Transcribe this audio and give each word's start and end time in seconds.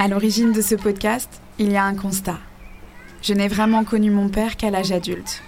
À 0.00 0.06
l'origine 0.06 0.52
de 0.52 0.62
ce 0.62 0.76
podcast, 0.76 1.28
il 1.58 1.72
y 1.72 1.76
a 1.76 1.82
un 1.82 1.96
constat. 1.96 2.38
Je 3.20 3.34
n'ai 3.34 3.48
vraiment 3.48 3.82
connu 3.82 4.12
mon 4.12 4.28
père 4.28 4.56
qu'à 4.56 4.70
l'âge 4.70 4.92
adulte. 4.92 5.42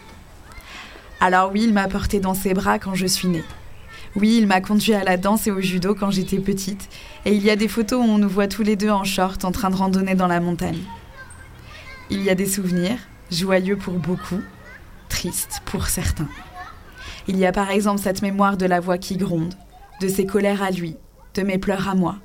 Alors 1.21 1.53
oui, 1.53 1.63
il 1.63 1.73
m'a 1.73 1.87
porté 1.87 2.19
dans 2.19 2.35
ses 2.35 2.53
bras 2.53 2.81
quand 2.81 2.97
je 2.97 3.07
suis 3.07 3.29
née. 3.29 3.45
Oui, 4.17 4.39
il 4.39 4.49
m'a 4.49 4.61
conduit 4.61 4.93
à 4.93 5.05
la 5.05 5.17
danse 5.17 5.47
et 5.47 5.53
au 5.53 5.61
judo 5.61 5.95
quand 5.95 6.11
j'étais 6.11 6.41
petite, 6.41 6.89
et 7.27 7.33
il 7.33 7.45
y 7.45 7.51
a 7.51 7.55
des 7.55 7.69
photos 7.69 8.01
où 8.01 8.11
on 8.11 8.19
nous 8.19 8.29
voit 8.29 8.49
tous 8.49 8.65
les 8.65 8.75
deux 8.75 8.91
en 8.91 9.05
short 9.05 9.45
en 9.45 9.53
train 9.53 9.71
de 9.71 9.77
randonner 9.77 10.17
dans 10.17 10.27
la 10.27 10.41
montagne. 10.41 10.83
Il 12.11 12.21
y 12.21 12.29
a 12.29 12.35
des 12.35 12.47
souvenirs, 12.47 12.99
joyeux 13.31 13.77
pour 13.77 13.95
beaucoup, 13.95 14.41
tristes 15.09 15.63
pour 15.65 15.87
certains. 15.87 16.29
Il 17.29 17.39
y 17.39 17.47
a 17.47 17.53
par 17.53 17.71
exemple 17.71 18.01
cette 18.01 18.21
mémoire 18.21 18.57
de 18.57 18.67
la 18.67 18.81
voix 18.81 18.99
qui 18.99 19.17
gronde, 19.17 19.55
de 20.01 20.09
ses 20.09 20.27
colères 20.27 20.65
à 20.65 20.73
lui, 20.73 20.97
de 21.37 21.43
mes 21.43 21.59
pleurs 21.59 21.89
à 21.89 21.95
moi. 21.95 22.17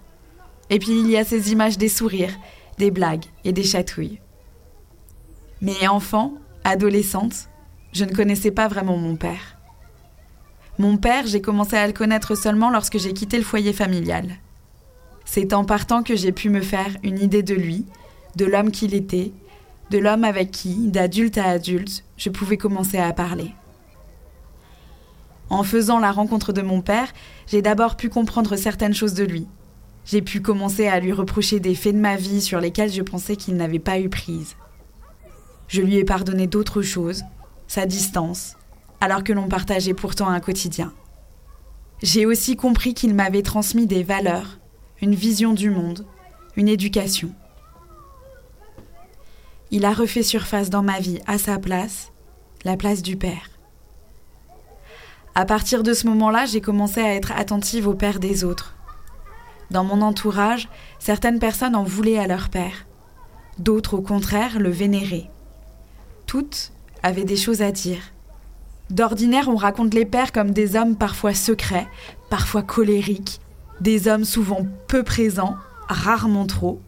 Et 0.69 0.79
puis 0.79 0.99
il 0.99 1.09
y 1.09 1.17
a 1.17 1.23
ces 1.23 1.51
images 1.51 1.77
des 1.77 1.89
sourires, 1.89 2.35
des 2.77 2.91
blagues 2.91 3.25
et 3.43 3.53
des 3.53 3.63
chatouilles. 3.63 4.19
Mais 5.61 5.87
enfant, 5.87 6.33
adolescente, 6.63 7.49
je 7.93 8.05
ne 8.05 8.13
connaissais 8.13 8.51
pas 8.51 8.67
vraiment 8.67 8.97
mon 8.97 9.15
père. 9.15 9.57
Mon 10.77 10.97
père, 10.97 11.25
j'ai 11.25 11.39
commencé 11.39 11.77
à 11.77 11.87
le 11.87 11.93
connaître 11.93 12.35
seulement 12.35 12.69
lorsque 12.69 12.97
j'ai 12.97 13.13
quitté 13.13 13.37
le 13.37 13.43
foyer 13.43 13.71
familial. 13.71 14.27
C'est 15.23 15.53
en 15.53 15.63
partant 15.63 16.03
que 16.03 16.15
j'ai 16.15 16.33
pu 16.33 16.49
me 16.49 16.61
faire 16.61 16.97
une 17.03 17.19
idée 17.19 17.43
de 17.43 17.55
lui, 17.55 17.85
de 18.35 18.45
l'homme 18.45 18.71
qu'il 18.71 18.93
était, 18.93 19.31
de 19.89 19.97
l'homme 19.97 20.23
avec 20.23 20.51
qui, 20.51 20.87
d'adulte 20.87 21.37
à 21.37 21.45
adulte, 21.45 22.03
je 22.17 22.29
pouvais 22.29 22.57
commencer 22.57 22.97
à 22.97 23.13
parler. 23.13 23.53
En 25.49 25.63
faisant 25.63 25.99
la 25.99 26.11
rencontre 26.11 26.51
de 26.51 26.61
mon 26.61 26.81
père, 26.81 27.13
j'ai 27.47 27.61
d'abord 27.61 27.95
pu 27.95 28.09
comprendre 28.09 28.55
certaines 28.55 28.93
choses 28.93 29.13
de 29.13 29.23
lui, 29.23 29.47
j'ai 30.05 30.21
pu 30.21 30.41
commencer 30.41 30.87
à 30.87 30.99
lui 30.99 31.11
reprocher 31.11 31.59
des 31.59 31.75
faits 31.75 31.95
de 31.95 31.99
ma 31.99 32.15
vie 32.15 32.41
sur 32.41 32.59
lesquels 32.59 32.91
je 32.91 33.01
pensais 33.01 33.35
qu'il 33.35 33.55
n'avait 33.55 33.79
pas 33.79 33.99
eu 33.99 34.09
prise. 34.09 34.55
Je 35.67 35.81
lui 35.81 35.97
ai 35.97 36.05
pardonné 36.05 36.45
d'autres 36.45 36.83
choses, 36.83 37.23
sa 37.67 37.87
distance, 37.87 38.55
alors 39.01 39.23
que 39.23 39.33
l'on 39.33 39.47
partageait 39.47 39.95
pourtant 39.95 40.29
un 40.29 40.39
quotidien. 40.39 40.93
J'ai 42.03 42.25
aussi 42.25 42.55
compris 42.55 42.93
qu'il 42.93 43.15
m'avait 43.15 43.41
transmis 43.41 43.87
des 43.87 44.03
valeurs, 44.03 44.59
une 45.01 45.15
vision 45.15 45.53
du 45.53 45.71
monde, 45.71 46.05
une 46.55 46.67
éducation. 46.67 47.31
Il 49.71 49.85
a 49.85 49.93
refait 49.93 50.23
surface 50.23 50.69
dans 50.69 50.83
ma 50.83 50.99
vie 50.99 51.19
à 51.25 51.39
sa 51.39 51.57
place, 51.57 52.11
la 52.63 52.77
place 52.77 53.01
du 53.01 53.17
père. 53.17 53.49
À 55.33 55.45
partir 55.45 55.83
de 55.83 55.93
ce 55.93 56.07
moment-là, 56.07 56.45
j'ai 56.45 56.61
commencé 56.61 57.01
à 57.01 57.13
être 57.15 57.31
attentive 57.31 57.87
au 57.87 57.95
père 57.95 58.19
des 58.19 58.43
autres, 58.43 58.74
dans 59.71 59.83
mon 59.83 60.01
entourage, 60.01 60.69
certaines 60.99 61.39
personnes 61.39 61.75
en 61.75 61.83
voulaient 61.83 62.19
à 62.19 62.27
leur 62.27 62.49
père. 62.49 62.85
D'autres, 63.57 63.95
au 63.95 64.01
contraire, 64.01 64.59
le 64.59 64.69
vénéraient. 64.69 65.29
Toutes 66.25 66.71
avaient 67.03 67.23
des 67.23 67.37
choses 67.37 67.61
à 67.61 67.71
dire. 67.71 68.01
D'ordinaire, 68.89 69.49
on 69.49 69.55
raconte 69.55 69.93
les 69.93 70.05
pères 70.05 70.31
comme 70.31 70.51
des 70.51 70.75
hommes 70.75 70.95
parfois 70.95 71.33
secrets, 71.33 71.87
parfois 72.29 72.61
colériques, 72.61 73.39
des 73.81 74.07
hommes 74.07 74.25
souvent 74.25 74.65
peu 74.87 75.03
présents, 75.03 75.55
rarement 75.87 76.45
trop, 76.45 76.81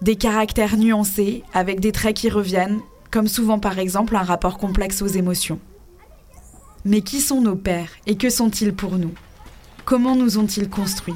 des 0.00 0.16
caractères 0.16 0.76
nuancés, 0.76 1.42
avec 1.52 1.80
des 1.80 1.92
traits 1.92 2.16
qui 2.16 2.30
reviennent, 2.30 2.80
comme 3.10 3.28
souvent 3.28 3.58
par 3.58 3.78
exemple 3.78 4.16
un 4.16 4.22
rapport 4.22 4.58
complexe 4.58 5.02
aux 5.02 5.06
émotions. 5.06 5.58
Mais 6.84 7.00
qui 7.00 7.20
sont 7.20 7.40
nos 7.40 7.56
pères 7.56 7.90
et 8.06 8.16
que 8.16 8.30
sont-ils 8.30 8.74
pour 8.74 8.96
nous? 8.98 9.12
Comment 9.84 10.14
nous 10.14 10.38
ont-ils 10.38 10.70
construits? 10.70 11.14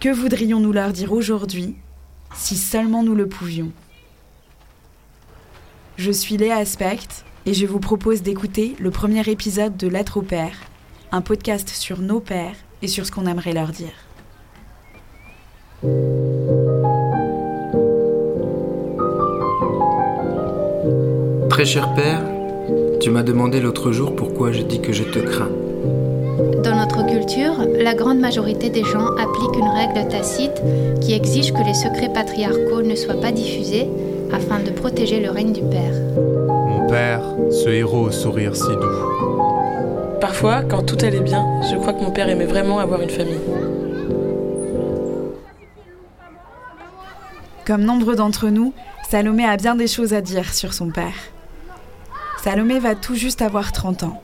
Que 0.00 0.08
voudrions-nous 0.08 0.72
leur 0.72 0.92
dire 0.92 1.12
aujourd'hui 1.12 1.76
si 2.34 2.56
seulement 2.56 3.02
nous 3.02 3.14
le 3.14 3.28
pouvions? 3.28 3.70
Je 5.98 6.10
suis 6.10 6.38
Léa 6.38 6.56
Aspect 6.56 7.24
et 7.44 7.52
je 7.52 7.66
vous 7.66 7.80
propose 7.80 8.22
d'écouter 8.22 8.74
le 8.80 8.90
premier 8.90 9.28
épisode 9.28 9.76
de 9.76 9.88
Lettre 9.88 10.16
au 10.16 10.22
Père, 10.22 10.56
un 11.12 11.20
podcast 11.20 11.68
sur 11.68 12.00
nos 12.00 12.20
pères 12.20 12.56
et 12.80 12.88
sur 12.88 13.04
ce 13.04 13.12
qu'on 13.12 13.26
aimerait 13.26 13.52
leur 13.52 13.68
dire. 13.68 13.92
Très 21.50 21.66
cher 21.66 21.92
Père, 21.94 22.22
tu 23.00 23.10
m'as 23.10 23.22
demandé 23.22 23.60
l'autre 23.60 23.92
jour 23.92 24.16
pourquoi 24.16 24.50
je 24.50 24.62
dis 24.62 24.80
que 24.80 24.94
je 24.94 25.04
te 25.04 25.18
crains. 25.18 25.50
Culture, 27.30 27.64
la 27.78 27.94
grande 27.94 28.18
majorité 28.18 28.70
des 28.70 28.82
gens 28.82 29.06
appliquent 29.16 29.56
une 29.56 29.68
règle 29.68 30.08
tacite 30.08 30.62
qui 31.00 31.12
exige 31.12 31.52
que 31.52 31.62
les 31.64 31.74
secrets 31.74 32.12
patriarcaux 32.12 32.82
ne 32.82 32.94
soient 32.96 33.20
pas 33.20 33.30
diffusés 33.30 33.88
afin 34.32 34.58
de 34.58 34.70
protéger 34.70 35.20
le 35.20 35.30
règne 35.30 35.52
du 35.52 35.62
père. 35.62 35.94
Mon 36.16 36.88
père, 36.88 37.22
ce 37.50 37.68
héros 37.68 38.06
au 38.06 38.10
sourire 38.10 38.56
si 38.56 38.66
doux. 38.66 40.18
Parfois, 40.20 40.62
quand 40.62 40.82
tout 40.82 40.96
allait 41.04 41.20
bien, 41.20 41.44
je 41.70 41.76
crois 41.76 41.92
que 41.92 42.02
mon 42.02 42.10
père 42.10 42.28
aimait 42.28 42.46
vraiment 42.46 42.80
avoir 42.80 43.00
une 43.00 43.10
famille. 43.10 43.40
Comme 47.64 47.84
nombre 47.84 48.14
d'entre 48.14 48.48
nous, 48.48 48.72
Salomé 49.08 49.44
a 49.44 49.56
bien 49.56 49.76
des 49.76 49.88
choses 49.88 50.14
à 50.14 50.20
dire 50.20 50.52
sur 50.52 50.72
son 50.72 50.90
père. 50.90 51.14
Salomé 52.42 52.80
va 52.80 52.96
tout 52.96 53.14
juste 53.14 53.42
avoir 53.42 53.70
30 53.70 54.02
ans. 54.04 54.20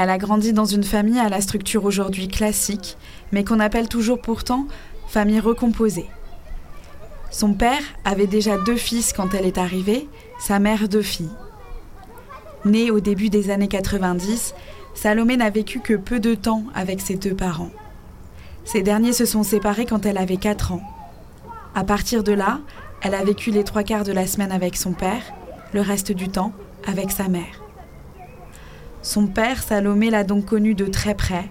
Elle 0.00 0.10
a 0.10 0.18
grandi 0.18 0.52
dans 0.52 0.64
une 0.64 0.84
famille 0.84 1.18
à 1.18 1.28
la 1.28 1.40
structure 1.40 1.84
aujourd'hui 1.84 2.28
classique, 2.28 2.96
mais 3.32 3.42
qu'on 3.42 3.58
appelle 3.58 3.88
toujours 3.88 4.20
pourtant 4.20 4.68
famille 5.08 5.40
recomposée. 5.40 6.06
Son 7.32 7.52
père 7.52 7.82
avait 8.04 8.28
déjà 8.28 8.58
deux 8.58 8.76
fils 8.76 9.12
quand 9.12 9.34
elle 9.34 9.44
est 9.44 9.58
arrivée, 9.58 10.08
sa 10.38 10.60
mère 10.60 10.88
deux 10.88 11.02
filles. 11.02 11.32
Née 12.64 12.92
au 12.92 13.00
début 13.00 13.28
des 13.28 13.50
années 13.50 13.66
90, 13.66 14.54
Salomé 14.94 15.36
n'a 15.36 15.50
vécu 15.50 15.80
que 15.80 15.94
peu 15.94 16.20
de 16.20 16.36
temps 16.36 16.62
avec 16.76 17.00
ses 17.00 17.16
deux 17.16 17.34
parents. 17.34 17.72
Ces 18.64 18.82
derniers 18.82 19.12
se 19.12 19.24
sont 19.24 19.42
séparés 19.42 19.84
quand 19.84 20.06
elle 20.06 20.18
avait 20.18 20.36
4 20.36 20.70
ans. 20.70 20.82
À 21.74 21.82
partir 21.82 22.22
de 22.22 22.32
là, 22.32 22.60
elle 23.02 23.16
a 23.16 23.24
vécu 23.24 23.50
les 23.50 23.64
trois 23.64 23.82
quarts 23.82 24.04
de 24.04 24.12
la 24.12 24.28
semaine 24.28 24.52
avec 24.52 24.76
son 24.76 24.92
père, 24.92 25.22
le 25.72 25.80
reste 25.80 26.12
du 26.12 26.28
temps 26.28 26.52
avec 26.86 27.10
sa 27.10 27.26
mère. 27.26 27.67
Son 29.08 29.26
père, 29.26 29.62
Salomé, 29.62 30.10
l'a 30.10 30.22
donc 30.22 30.44
connu 30.44 30.74
de 30.74 30.84
très 30.84 31.14
près. 31.14 31.46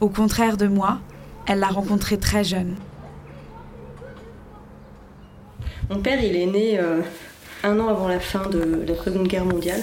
Au 0.00 0.08
contraire 0.08 0.56
de 0.56 0.68
moi, 0.68 1.00
elle 1.48 1.58
l'a 1.58 1.66
rencontré 1.66 2.16
très 2.16 2.44
jeune. 2.44 2.76
Mon 5.90 5.98
père, 5.98 6.22
il 6.22 6.36
est 6.36 6.46
né 6.46 6.78
euh, 6.78 7.00
un 7.64 7.80
an 7.80 7.88
avant 7.88 8.06
la 8.06 8.20
fin 8.20 8.48
de 8.48 8.84
la 8.86 8.94
Seconde 9.02 9.26
Guerre 9.26 9.46
mondiale. 9.46 9.82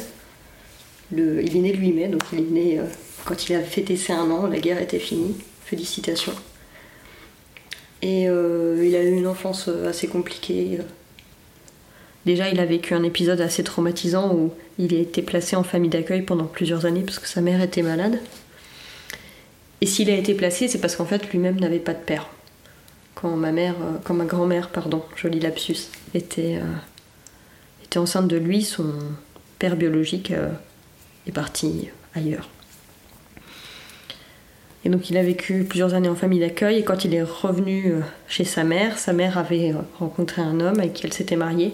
Le, 1.11 1.43
il 1.43 1.57
est 1.57 1.59
né 1.59 1.73
le 1.73 1.79
8 1.79 1.91
mai, 1.91 2.07
donc 2.07 2.23
il 2.31 2.39
est 2.39 2.41
né 2.43 2.79
euh, 2.79 2.85
quand 3.25 3.49
il 3.49 3.55
a 3.57 3.59
fêté 3.59 3.97
ses 3.97 4.13
un 4.13 4.31
an, 4.31 4.47
la 4.47 4.59
guerre 4.59 4.81
était 4.81 4.97
finie. 4.97 5.35
Félicitations. 5.65 6.35
Et 8.01 8.29
euh, 8.29 8.81
il 8.81 8.95
a 8.95 9.03
eu 9.03 9.11
une 9.11 9.27
enfance 9.27 9.67
assez 9.67 10.07
compliquée. 10.07 10.79
Déjà, 12.25 12.49
il 12.49 12.59
a 12.59 12.65
vécu 12.65 12.93
un 12.93 13.03
épisode 13.03 13.41
assez 13.41 13.63
traumatisant 13.63 14.33
où 14.33 14.53
il 14.79 14.95
a 14.95 14.99
été 14.99 15.21
placé 15.21 15.55
en 15.55 15.63
famille 15.63 15.89
d'accueil 15.89 16.21
pendant 16.21 16.45
plusieurs 16.45 16.85
années 16.85 17.01
parce 17.01 17.19
que 17.19 17.27
sa 17.27 17.41
mère 17.41 17.61
était 17.61 17.81
malade. 17.81 18.19
Et 19.81 19.85
s'il 19.85 20.09
a 20.09 20.15
été 20.15 20.33
placé, 20.33 20.69
c'est 20.69 20.79
parce 20.79 20.95
qu'en 20.95 21.05
fait 21.05 21.29
lui-même 21.31 21.59
n'avait 21.59 21.79
pas 21.79 21.93
de 21.93 21.99
père. 21.99 22.29
Quand 23.15 23.35
ma 23.35 23.51
mère, 23.51 23.75
euh, 23.81 23.97
quand 24.05 24.13
ma 24.13 24.23
grand-mère, 24.23 24.69
pardon, 24.69 25.03
joli 25.17 25.41
lapsus, 25.41 25.89
était, 26.13 26.59
euh, 26.61 27.99
enceinte 27.99 28.29
de 28.29 28.37
lui, 28.37 28.63
son 28.63 28.91
père 29.59 29.75
biologique 29.75 30.31
euh, 30.31 30.49
est 31.27 31.33
parti 31.33 31.89
ailleurs. 32.15 32.49
Et 34.85 34.89
donc 34.89 35.09
il 35.09 35.17
a 35.17 35.23
vécu 35.23 35.65
plusieurs 35.65 35.93
années 35.93 36.09
en 36.09 36.15
famille 36.15 36.39
d'accueil 36.39 36.77
et 36.77 36.83
quand 36.83 37.03
il 37.03 37.13
est 37.13 37.21
revenu 37.21 37.93
chez 38.27 38.45
sa 38.45 38.63
mère, 38.63 38.97
sa 38.97 39.13
mère 39.13 39.37
avait 39.37 39.73
rencontré 39.99 40.41
un 40.41 40.59
homme 40.61 40.79
avec 40.79 40.93
qui 40.93 41.05
elle 41.05 41.13
s'était 41.13 41.35
mariée. 41.35 41.73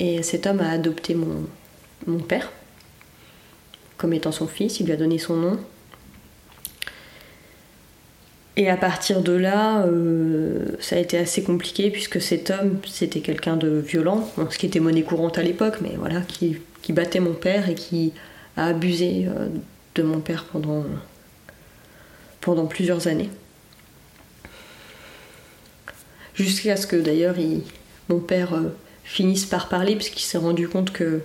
Et 0.00 0.22
cet 0.22 0.46
homme 0.46 0.60
a 0.60 0.70
adopté 0.70 1.14
mon, 1.14 2.18
père 2.20 2.52
comme 3.96 4.12
étant 4.12 4.30
son 4.30 4.46
fils, 4.46 4.78
il 4.78 4.86
lui 4.86 4.92
a 4.92 4.96
donné 4.96 5.18
son 5.18 5.36
nom. 5.36 5.58
Et 8.56 8.70
à 8.70 8.76
partir 8.76 9.22
de 9.22 9.32
là, 9.32 9.82
euh, 9.82 10.76
ça 10.80 10.96
a 10.96 10.98
été 10.98 11.18
assez 11.18 11.42
compliqué 11.42 11.90
puisque 11.90 12.20
cet 12.20 12.50
homme, 12.50 12.78
c'était 12.86 13.20
quelqu'un 13.20 13.56
de 13.56 13.78
violent, 13.78 14.28
ce 14.50 14.58
qui 14.58 14.66
était 14.66 14.80
monnaie 14.80 15.02
courante 15.02 15.38
à 15.38 15.42
l'époque, 15.42 15.78
mais 15.80 15.94
voilà, 15.96 16.20
qui, 16.22 16.58
battait 16.90 17.20
mon 17.20 17.34
père 17.34 17.68
et 17.68 17.74
qui 17.74 18.12
a 18.56 18.66
abusé 18.66 19.26
euh, 19.28 19.48
de 19.94 20.02
mon 20.02 20.20
père 20.20 20.44
pendant, 20.44 20.84
pendant 22.40 22.66
plusieurs 22.66 23.08
années. 23.08 23.30
Jusqu'à 26.34 26.76
ce 26.76 26.86
que 26.86 26.96
d'ailleurs 26.96 27.34
mon 28.08 28.20
père 28.20 28.54
euh, 28.54 28.74
finisse 29.08 29.46
par 29.46 29.68
parler 29.68 29.96
puisqu'il 29.96 30.22
s'est 30.22 30.38
rendu 30.38 30.68
compte 30.68 30.92
que 30.92 31.22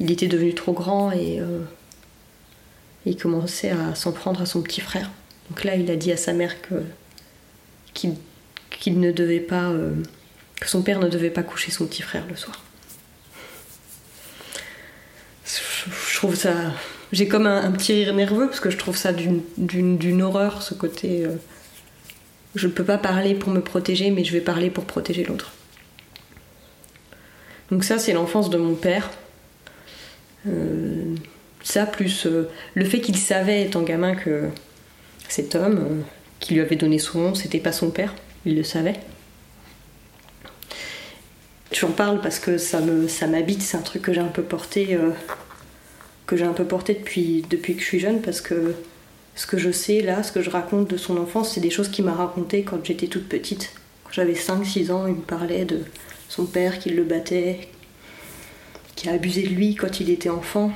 il 0.00 0.10
était 0.10 0.26
devenu 0.26 0.54
trop 0.54 0.72
grand 0.72 1.12
et 1.12 1.38
euh, 1.38 1.60
il 3.04 3.16
commençait 3.16 3.70
à 3.70 3.94
s'en 3.94 4.12
prendre 4.12 4.40
à 4.40 4.46
son 4.46 4.62
petit 4.62 4.80
frère. 4.80 5.10
Donc 5.50 5.64
là, 5.64 5.76
il 5.76 5.90
a 5.90 5.96
dit 5.96 6.10
à 6.10 6.16
sa 6.16 6.32
mère 6.32 6.54
qu'il 7.92 8.14
euh, 8.86 9.92
que 10.60 10.68
son 10.68 10.82
père 10.82 10.98
ne 10.98 11.08
devait 11.08 11.30
pas 11.30 11.42
coucher 11.42 11.70
son 11.70 11.86
petit 11.86 12.02
frère 12.02 12.24
le 12.26 12.36
soir. 12.36 12.62
Je 15.44 16.16
trouve 16.16 16.34
ça. 16.34 16.54
J'ai 17.12 17.28
comme 17.28 17.46
un, 17.46 17.70
petit 17.72 17.92
rire 17.92 18.14
nerveux 18.14 18.46
parce 18.46 18.60
que 18.60 18.70
je 18.70 18.78
trouve 18.78 18.96
ça 18.96 19.12
d'une 19.12 20.22
horreur, 20.22 20.62
ce 20.62 20.72
côté. 20.72 21.26
Euh, 21.26 21.36
je 22.54 22.66
ne 22.66 22.72
peux 22.72 22.84
pas 22.84 22.98
parler 22.98 23.34
pour 23.34 23.52
me 23.52 23.60
protéger, 23.60 24.10
mais 24.10 24.24
je 24.24 24.32
vais 24.32 24.40
parler 24.40 24.70
pour 24.70 24.84
protéger 24.84 25.24
l'autre. 25.24 25.52
Donc, 27.70 27.84
ça, 27.84 27.98
c'est 27.98 28.12
l'enfance 28.12 28.50
de 28.50 28.58
mon 28.58 28.74
père. 28.74 29.10
Euh, 30.48 31.14
ça, 31.62 31.86
plus 31.86 32.26
euh, 32.26 32.48
le 32.74 32.84
fait 32.84 33.00
qu'il 33.00 33.16
savait, 33.16 33.62
étant 33.62 33.82
gamin, 33.82 34.14
que 34.14 34.48
cet 35.28 35.54
homme 35.54 36.02
qui 36.40 36.54
lui 36.54 36.60
avait 36.60 36.76
donné 36.76 36.98
son 36.98 37.20
nom, 37.20 37.34
c'était 37.34 37.58
pas 37.58 37.72
son 37.72 37.90
père, 37.90 38.14
il 38.44 38.56
le 38.56 38.64
savait. 38.64 38.94
J'en 41.72 41.92
parle 41.92 42.20
parce 42.20 42.40
que 42.40 42.58
ça 42.58 42.80
me 42.80 43.06
ça 43.06 43.26
m'habite, 43.28 43.62
c'est 43.62 43.76
un 43.76 43.82
truc 43.82 44.02
que 44.02 44.12
j'ai 44.12 44.20
un 44.20 44.26
peu 44.26 44.42
porté 44.42 44.94
euh, 44.94 45.10
que 46.26 46.36
j'ai 46.36 46.44
un 46.44 46.52
peu 46.52 46.64
porté 46.64 46.94
depuis 46.94 47.44
depuis 47.48 47.76
que 47.76 47.80
je 47.80 47.86
suis 47.86 48.00
jeune 48.00 48.20
parce 48.20 48.40
que 48.40 48.74
ce 49.36 49.46
que 49.46 49.56
je 49.56 49.70
sais 49.70 50.00
là, 50.00 50.24
ce 50.24 50.32
que 50.32 50.42
je 50.42 50.50
raconte 50.50 50.90
de 50.90 50.96
son 50.96 51.16
enfance, 51.16 51.54
c'est 51.54 51.60
des 51.60 51.70
choses 51.70 51.88
qu'il 51.88 52.04
m'a 52.04 52.14
racontées 52.14 52.64
quand 52.64 52.84
j'étais 52.84 53.06
toute 53.06 53.28
petite. 53.28 53.72
Quand 54.04 54.10
j'avais 54.12 54.32
5-6 54.32 54.90
ans, 54.90 55.06
il 55.06 55.14
me 55.14 55.20
parlait 55.20 55.64
de 55.64 55.82
son 56.30 56.46
père 56.46 56.78
qui 56.78 56.90
le 56.90 57.02
battait, 57.02 57.68
qui 58.94 59.08
a 59.08 59.12
abusé 59.12 59.42
de 59.42 59.48
lui 59.48 59.74
quand 59.74 59.98
il 59.98 60.10
était 60.10 60.28
enfant. 60.28 60.72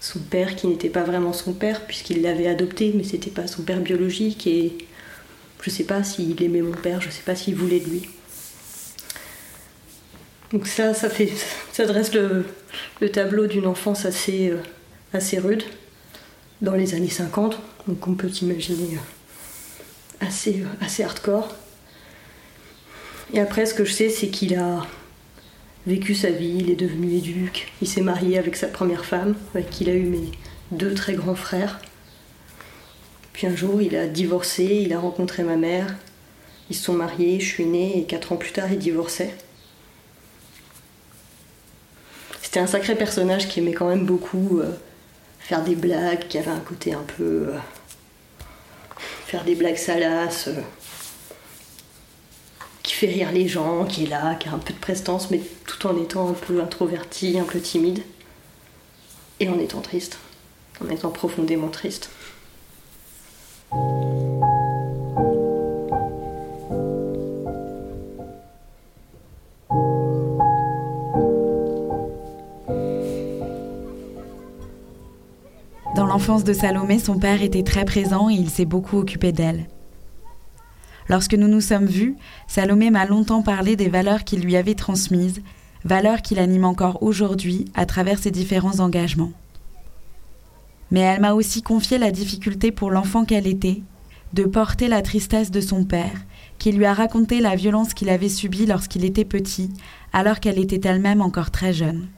Son 0.00 0.20
père 0.20 0.56
qui 0.56 0.66
n'était 0.66 0.88
pas 0.88 1.02
vraiment 1.02 1.34
son 1.34 1.52
père 1.52 1.84
puisqu'il 1.86 2.22
l'avait 2.22 2.46
adopté, 2.46 2.92
mais 2.96 3.04
c'était 3.04 3.30
pas 3.30 3.46
son 3.46 3.62
père 3.62 3.80
biologique 3.80 4.46
et 4.46 4.72
je 5.60 5.68
sais 5.68 5.84
pas 5.84 6.02
s'il 6.02 6.42
aimait 6.42 6.62
mon 6.62 6.72
père, 6.72 7.02
je 7.02 7.10
sais 7.10 7.22
pas 7.22 7.36
s'il 7.36 7.56
voulait 7.56 7.80
de 7.80 7.90
lui. 7.90 8.08
Donc 10.50 10.66
ça, 10.66 10.94
ça, 10.94 11.10
fait, 11.10 11.30
ça 11.74 11.84
dresse 11.84 12.14
le, 12.14 12.46
tableau 13.12 13.46
d'une 13.46 13.66
enfance 13.66 14.06
assez, 14.06 14.48
euh, 14.48 14.62
assez 15.12 15.38
rude 15.38 15.62
dans 16.62 16.74
les 16.74 16.94
années 16.94 17.10
50. 17.10 17.58
Donc 17.86 18.08
on 18.08 18.14
peut 18.14 18.30
imaginer 18.40 18.96
euh, 20.22 20.26
euh, 20.26 20.64
assez 20.80 21.02
hardcore. 21.02 21.54
Et 23.32 23.40
après, 23.40 23.66
ce 23.66 23.74
que 23.74 23.84
je 23.84 23.92
sais, 23.92 24.08
c'est 24.08 24.28
qu'il 24.28 24.54
a 24.54 24.86
vécu 25.86 26.14
sa 26.14 26.30
vie, 26.30 26.58
il 26.60 26.70
est 26.70 26.76
devenu 26.76 27.14
éduque, 27.14 27.72
il 27.82 27.88
s'est 27.88 28.00
marié 28.00 28.38
avec 28.38 28.56
sa 28.56 28.68
première 28.68 29.04
femme, 29.04 29.36
avec 29.54 29.70
qui 29.70 29.84
il 29.84 29.90
a 29.90 29.94
eu 29.94 30.04
mes 30.04 30.30
deux 30.70 30.94
très 30.94 31.14
grands 31.14 31.34
frères. 31.34 31.80
Puis 33.32 33.46
un 33.46 33.54
jour, 33.54 33.80
il 33.80 33.96
a 33.96 34.06
divorcé, 34.06 34.64
il 34.64 34.92
a 34.92 34.98
rencontré 34.98 35.42
ma 35.42 35.56
mère, 35.56 35.96
ils 36.70 36.76
se 36.76 36.84
sont 36.84 36.94
mariés, 36.94 37.38
je 37.40 37.46
suis 37.46 37.64
née, 37.64 37.98
et 37.98 38.04
quatre 38.04 38.32
ans 38.32 38.36
plus 38.36 38.52
tard, 38.52 38.70
il 38.70 38.78
divorçait. 38.78 39.34
C'était 42.42 42.60
un 42.60 42.66
sacré 42.66 42.94
personnage 42.94 43.48
qui 43.48 43.60
aimait 43.60 43.72
quand 43.74 43.88
même 43.88 44.06
beaucoup 44.06 44.60
euh, 44.60 44.72
faire 45.38 45.62
des 45.62 45.74
blagues, 45.74 46.28
qui 46.28 46.38
avait 46.38 46.50
un 46.50 46.60
côté 46.60 46.94
un 46.94 47.04
peu. 47.16 47.48
Euh, 47.48 47.58
faire 49.26 49.44
des 49.44 49.54
blagues 49.54 49.76
salaces, 49.76 50.48
euh, 50.48 50.60
qui 52.88 52.94
fait 52.94 53.06
rire 53.06 53.32
les 53.32 53.46
gens, 53.46 53.84
qui 53.84 54.04
est 54.04 54.06
là, 54.06 54.34
qui 54.34 54.48
a 54.48 54.52
un 54.52 54.58
peu 54.58 54.72
de 54.72 54.78
prestance, 54.78 55.30
mais 55.30 55.42
tout 55.66 55.86
en 55.86 55.94
étant 56.02 56.30
un 56.30 56.32
peu 56.32 56.62
introverti, 56.62 57.38
un 57.38 57.44
peu 57.44 57.60
timide. 57.60 58.02
Et 59.40 59.48
en 59.50 59.58
étant 59.58 59.82
triste, 59.82 60.18
en 60.82 60.88
étant 60.88 61.10
profondément 61.10 61.68
triste. 61.68 62.10
l'enfance 76.18 76.42
de 76.42 76.52
Salomé, 76.52 76.98
son 76.98 77.18
père 77.18 77.42
était 77.42 77.62
très 77.62 77.84
présent 77.84 78.28
et 78.28 78.34
il 78.34 78.50
s'est 78.50 78.64
beaucoup 78.64 78.98
occupé 78.98 79.30
d'elle. 79.30 79.68
Lorsque 81.08 81.34
nous 81.34 81.48
nous 81.48 81.60
sommes 81.60 81.86
vus, 81.86 82.16
Salomé 82.46 82.90
m'a 82.90 83.06
longtemps 83.06 83.42
parlé 83.42 83.76
des 83.76 83.88
valeurs 83.88 84.24
qu'il 84.24 84.40
lui 84.40 84.56
avait 84.56 84.74
transmises, 84.74 85.42
valeurs 85.84 86.22
qu'il 86.22 86.38
anime 86.38 86.64
encore 86.64 87.02
aujourd'hui 87.02 87.64
à 87.74 87.86
travers 87.86 88.18
ses 88.18 88.30
différents 88.30 88.80
engagements. 88.80 89.32
Mais 90.90 91.00
elle 91.00 91.20
m'a 91.20 91.34
aussi 91.34 91.62
confié 91.62 91.98
la 91.98 92.10
difficulté 92.10 92.72
pour 92.72 92.90
l'enfant 92.90 93.24
qu'elle 93.24 93.46
était 93.46 93.82
de 94.34 94.44
porter 94.44 94.88
la 94.88 95.00
tristesse 95.00 95.50
de 95.50 95.60
son 95.60 95.84
père, 95.84 96.24
qui 96.58 96.72
lui 96.72 96.84
a 96.84 96.92
raconté 96.92 97.40
la 97.40 97.56
violence 97.56 97.94
qu'il 97.94 98.10
avait 98.10 98.28
subie 98.28 98.66
lorsqu'il 98.66 99.04
était 99.04 99.24
petit, 99.24 99.70
alors 100.12 100.40
qu'elle 100.40 100.58
était 100.58 100.86
elle-même 100.86 101.22
encore 101.22 101.50
très 101.50 101.72
jeune. 101.72 102.08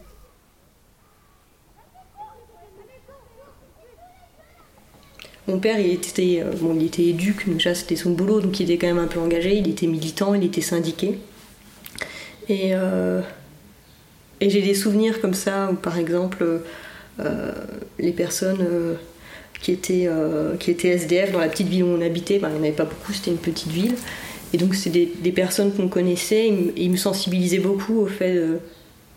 Mon 5.49 5.59
père, 5.59 5.79
il 5.81 5.93
était, 5.93 6.43
euh, 6.43 6.53
bon, 6.61 6.77
il 6.79 6.87
était 6.87 7.05
éduque, 7.05 7.49
déjà 7.49 7.75
c'était 7.75 7.97
son 7.97 8.11
boulot, 8.11 8.41
donc 8.41 8.61
il 8.61 8.71
était 8.71 8.79
quand 8.79 8.95
même 8.95 9.03
un 9.03 9.09
peu 9.09 9.21
engagé, 9.21 9.57
il 9.57 9.69
était 9.69 9.87
militant, 9.87 10.35
il 10.35 10.45
était 10.45 10.61
syndiqué. 10.61 11.19
Et, 12.49 12.75
euh, 12.75 13.21
j'ai 14.41 14.63
des 14.63 14.75
souvenirs 14.75 15.21
comme 15.21 15.35
ça, 15.35 15.71
où 15.73 15.77
par 15.77 15.99
exemple, 15.99 16.45
euh, 17.21 17.53
les 17.99 18.13
personnes 18.13 18.67
qui, 19.61 19.73
étaient, 19.73 20.09
SDF 20.85 21.33
dans 21.33 21.41
la 21.41 21.49
petite 21.49 21.69
ville 21.69 21.85
où 21.85 21.89
on 21.89 22.01
habitait, 22.01 22.39
ben, 22.39 22.49
il 22.49 22.55
n'y 22.55 22.61
en 22.61 22.63
avait 22.63 22.73
pas 22.73 22.85
beaucoup, 22.85 23.13
c'était 23.13 23.31
une 23.31 23.37
petite 23.37 23.69
ville. 23.69 23.95
Et 24.53 24.57
donc 24.57 24.75
c'est 24.75 24.91
des, 24.91 25.13
des, 25.23 25.33
personnes 25.33 25.73
qu'on 25.73 25.89
connaissait, 25.89 26.49
et 26.49 26.73
ils 26.77 26.91
me 26.91 26.97
sensibilisaient 26.97 27.59
beaucoup 27.59 28.01
au 28.01 28.07
fait 28.07 28.35
de, 28.35 28.59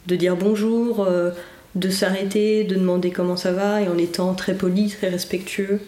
de 0.08 0.16
dire 0.16 0.36
bonjour, 0.36 1.08
de 1.76 1.90
s'arrêter, 1.90 2.66
de 2.66 2.76
demander 2.76 3.12
comment 3.12 3.38
ça 3.38 3.52
va, 3.52 3.82
et 3.82 3.88
en 3.88 3.98
étant 3.98 4.34
très 4.34 4.56
poli, 4.56 4.90
très 4.90 5.10
respectueux 5.10 5.80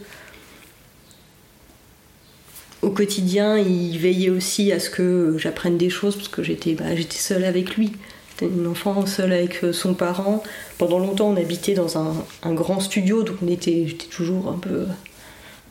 au 2.85 2.91
quotidien, 2.91 3.57
il 3.57 3.97
veillait 3.97 4.29
aussi 4.29 4.71
à 4.71 4.79
ce 4.79 4.91
que 4.91 5.37
j'apprenne 5.39 5.75
des 5.75 5.89
choses 5.89 6.15
parce 6.15 6.27
que 6.27 6.43
j'étais 6.43 6.75
bah, 6.75 6.85
seule 7.09 7.43
avec 7.43 7.75
lui. 7.75 7.93
J'étais 8.29 8.53
une 8.53 8.67
enfant 8.67 9.05
seule 9.07 9.33
avec 9.33 9.63
euh, 9.63 9.73
son 9.73 9.95
parent. 9.95 10.43
Pendant 10.77 10.99
longtemps, 10.99 11.29
on 11.29 11.35
habitait 11.35 11.73
dans 11.73 11.97
un, 11.97 12.53
grand 12.53 12.79
studio, 12.79 13.23
donc 13.23 13.37
on 13.43 13.47
était, 13.47 13.85
j'étais 13.87 14.05
toujours 14.05 14.49
un 14.49 14.59
peu, 14.59 14.85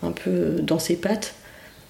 un 0.03 0.11
peu 0.11 0.57
dans 0.61 0.81
ses 0.81 0.97
pattes. 0.97 1.35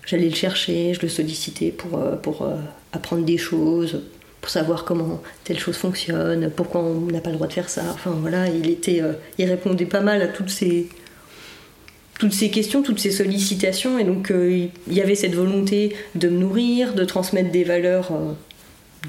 J'allais 0.05 0.29
le 0.29 0.35
chercher, 0.35 0.93
je 0.93 1.01
le 1.01 1.09
sollicitais 1.09 1.71
pour, 1.71 1.99
euh, 1.99 2.17
pour 2.17 2.43
euh, 2.43 2.57
apprendre 2.93 3.25
des 3.25 3.39
choses, 3.39 4.03
pour 4.43 4.51
savoir 4.51 4.85
comment 4.85 5.23
telle 5.45 5.59
chose 5.59 5.77
fonctionne, 5.77 6.51
pourquoi 6.55 6.83
on 6.83 7.01
n'a 7.11 7.23
pas 7.23 7.31
le 7.31 7.37
droit 7.37 7.49
de 7.49 7.55
faire 7.55 7.71
ça. 7.71 7.85
Enfin 7.95 8.11
voilà, 8.11 8.49
il 8.49 8.69
était, 8.69 9.01
il 9.39 9.47
répondait 9.47 9.87
pas 9.87 10.03
mal 10.03 10.21
à 10.21 10.29
toutes 10.29 10.51
ces, 10.51 10.91
toutes 12.19 12.33
ces 12.33 12.51
questions, 12.51 12.83
toutes 12.83 13.01
ces 13.01 13.11
sollicitations, 13.11 13.99
et 13.99 14.05
donc 14.05 14.31
euh, 14.31 14.69
il 14.87 14.95
y 14.95 15.01
avait 15.01 15.15
cette 15.15 15.35
volonté 15.35 15.95
de 16.15 16.29
me 16.29 16.39
nourrir, 16.39 16.95
de 16.95 17.05
transmettre 17.05 17.51
des 17.51 17.65
valeurs, 17.65 18.13
euh, 18.13 18.33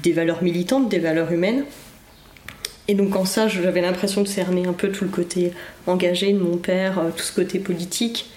des 0.02 0.12
valeurs 0.12 0.42
militantes, 0.42 0.88
des 0.88 0.98
valeurs 0.98 1.30
humaines. 1.30 1.64
Et 2.88 2.94
donc 2.94 3.16
en 3.16 3.24
ça, 3.24 3.48
j'avais 3.48 3.80
l'impression 3.80 4.22
de 4.22 4.28
cerner 4.28 4.66
un 4.66 4.72
peu 4.72 4.90
tout 4.90 5.04
le 5.04 5.10
côté 5.10 5.52
engagé 5.86 6.32
de 6.32 6.38
mon 6.38 6.56
père, 6.56 6.98
euh, 6.98 7.10
tout 7.16 7.22
ce 7.22 7.32
côté 7.32 7.58
politique. 7.58 8.30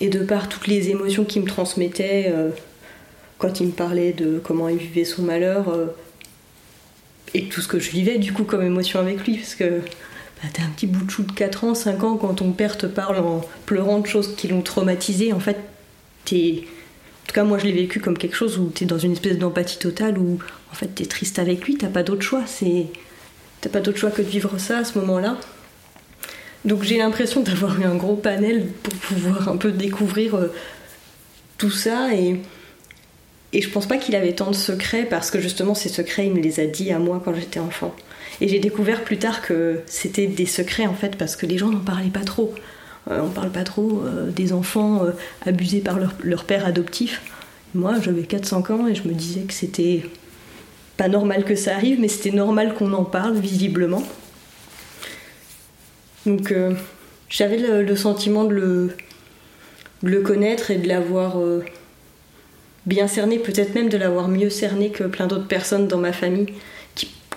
Et 0.00 0.08
de 0.08 0.20
par 0.20 0.48
toutes 0.48 0.68
les 0.68 0.90
émotions 0.90 1.24
qu'il 1.24 1.42
me 1.42 1.48
transmettait 1.48 2.32
quand 3.38 3.58
il 3.58 3.66
me 3.66 3.72
parlait 3.72 4.12
de 4.12 4.38
comment 4.38 4.68
il 4.68 4.76
vivait 4.76 5.04
son 5.04 5.22
malheur, 5.22 5.74
et 7.34 7.48
tout 7.48 7.60
ce 7.60 7.66
que 7.66 7.80
je 7.80 7.90
vivais 7.90 8.18
du 8.18 8.32
coup 8.32 8.44
comme 8.44 8.62
émotion 8.62 9.00
avec 9.00 9.26
lui, 9.26 9.38
parce 9.38 9.56
que 9.56 9.80
bah, 10.42 10.48
t'es 10.52 10.62
un 10.62 10.68
petit 10.68 10.86
bout 10.86 11.04
de 11.04 11.10
chou 11.10 11.22
de 11.22 11.32
4 11.32 11.64
ans, 11.64 11.74
5 11.74 12.04
ans, 12.04 12.16
quand 12.16 12.34
ton 12.34 12.52
père 12.52 12.78
te 12.78 12.86
parle 12.86 13.18
en 13.18 13.40
pleurant 13.66 13.98
de 13.98 14.06
choses 14.06 14.34
qui 14.36 14.48
l'ont 14.48 14.62
traumatisé, 14.62 15.32
en 15.32 15.40
fait, 15.40 15.58
t'es. 16.24 16.64
En 16.64 17.26
tout 17.28 17.34
cas, 17.34 17.44
moi, 17.44 17.58
je 17.58 17.64
l'ai 17.66 17.72
vécu 17.72 18.00
comme 18.00 18.16
quelque 18.16 18.36
chose 18.36 18.58
où 18.58 18.70
t'es 18.70 18.86
dans 18.86 18.98
une 18.98 19.12
espèce 19.12 19.36
d'empathie 19.36 19.78
totale, 19.78 20.18
où 20.18 20.38
en 20.72 20.74
fait, 20.74 20.86
t'es 20.86 21.04
triste 21.04 21.38
avec 21.38 21.64
lui, 21.66 21.76
t'as 21.76 21.88
pas 21.88 22.02
d'autre 22.02 22.22
choix. 22.22 22.44
C'est. 22.46 22.86
T'as 23.60 23.70
pas 23.70 23.80
d'autre 23.80 23.98
choix 23.98 24.10
que 24.10 24.22
de 24.22 24.28
vivre 24.28 24.56
ça 24.58 24.78
à 24.78 24.84
ce 24.84 24.98
moment-là. 24.98 25.36
Donc 26.64 26.82
j'ai 26.82 26.98
l'impression 26.98 27.40
d'avoir 27.42 27.80
eu 27.80 27.84
un 27.84 27.94
gros 27.94 28.16
panel 28.16 28.66
pour 28.82 28.94
pouvoir 28.94 29.48
un 29.48 29.56
peu 29.56 29.70
découvrir 29.70 30.34
euh, 30.34 30.52
tout 31.56 31.70
ça 31.70 32.14
et, 32.14 32.40
et 33.52 33.62
je 33.62 33.70
pense 33.70 33.86
pas 33.86 33.96
qu'il 33.96 34.16
avait 34.16 34.34
tant 34.34 34.50
de 34.50 34.56
secrets 34.56 35.04
parce 35.04 35.30
que 35.30 35.40
justement 35.40 35.74
ces 35.74 35.88
secrets 35.88 36.26
il 36.26 36.34
me 36.34 36.40
les 36.40 36.60
a 36.60 36.66
dit 36.66 36.90
à 36.92 36.98
moi 36.98 37.22
quand 37.24 37.34
j'étais 37.34 37.60
enfant. 37.60 37.94
Et 38.40 38.48
j'ai 38.48 38.60
découvert 38.60 39.02
plus 39.02 39.18
tard 39.18 39.42
que 39.42 39.80
c'était 39.86 40.26
des 40.26 40.46
secrets 40.46 40.86
en 40.86 40.94
fait 40.94 41.16
parce 41.16 41.34
que 41.34 41.46
les 41.46 41.58
gens 41.58 41.70
n'en 41.70 41.80
parlaient 41.80 42.10
pas 42.10 42.24
trop. 42.24 42.54
Euh, 43.10 43.20
on 43.22 43.30
parle 43.30 43.50
pas 43.50 43.64
trop 43.64 44.02
euh, 44.04 44.30
des 44.30 44.52
enfants 44.52 45.04
euh, 45.04 45.12
abusés 45.46 45.80
par 45.80 45.98
leur, 46.22 46.44
père 46.44 46.66
adoptif. 46.66 47.22
Moi 47.74 47.94
j'avais 48.00 48.22
4-5 48.22 48.72
ans 48.72 48.86
et 48.86 48.94
je 48.94 49.08
me 49.08 49.12
disais 49.12 49.40
que 49.40 49.52
c'était 49.52 50.02
pas 50.96 51.08
normal 51.08 51.44
que 51.44 51.54
ça 51.54 51.74
arrive, 51.74 52.00
mais 52.00 52.08
c'était 52.08 52.36
normal 52.36 52.74
qu'on 52.74 52.92
en 52.92 53.04
parle 53.04 53.36
visiblement. 53.38 54.02
Donc 56.26 56.52
j'avais 57.30 57.56
le, 57.56 57.96
sentiment 57.96 58.44
de 58.44 58.52
le, 58.52 58.96
de 60.02 60.08
le, 60.08 60.20
connaître 60.20 60.70
et 60.70 60.76
de 60.76 60.88
l'avoir 60.88 61.36
bien 62.84 63.06
cerné, 63.06 63.38
peut-être 63.38 63.74
même 63.74 63.88
de 63.88 63.96
l'avoir 63.96 64.28
mieux 64.28 64.50
cerné 64.50 64.90
que 64.90 65.04
plein 65.04 65.26
d'autres 65.26 65.46
personnes 65.46 65.86
dans 65.88 65.98
ma 65.98 66.12
famille 66.12 66.48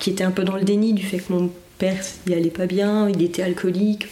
qui, 0.01 0.09
étaient 0.09 0.23
un 0.23 0.31
peu 0.31 0.43
dans 0.43 0.55
le 0.55 0.63
déni 0.63 0.93
du 0.93 1.03
fait 1.03 1.19
que 1.19 1.31
mon 1.31 1.49
père 1.77 1.97
il 2.27 2.33
allait 2.33 2.49
pas 2.49 2.65
bien, 2.65 3.09
il 3.09 3.21
était 3.21 3.43
alcoolique. 3.43 4.07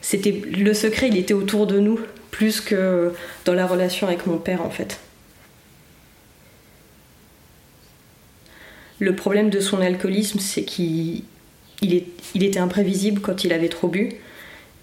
C'était 0.00 0.30
le 0.30 0.74
secret, 0.74 1.08
il 1.08 1.16
était 1.16 1.34
autour 1.34 1.66
de 1.66 1.78
nous 1.78 1.98
plus 2.30 2.60
que 2.60 3.12
dans 3.44 3.54
la 3.54 3.66
relation 3.66 4.06
avec 4.06 4.26
mon 4.26 4.38
père 4.38 4.62
en 4.62 4.70
fait. 4.70 5.00
Le 9.00 9.14
problème 9.14 9.50
de 9.50 9.60
son 9.60 9.80
alcoolisme, 9.80 10.40
c'est 10.40 10.64
qu'il 10.64 11.22
il, 11.82 12.42
était 12.42 12.58
imprévisible 12.58 13.20
quand 13.20 13.44
il 13.44 13.52
avait 13.52 13.68
trop 13.68 13.88
bu. 13.88 14.10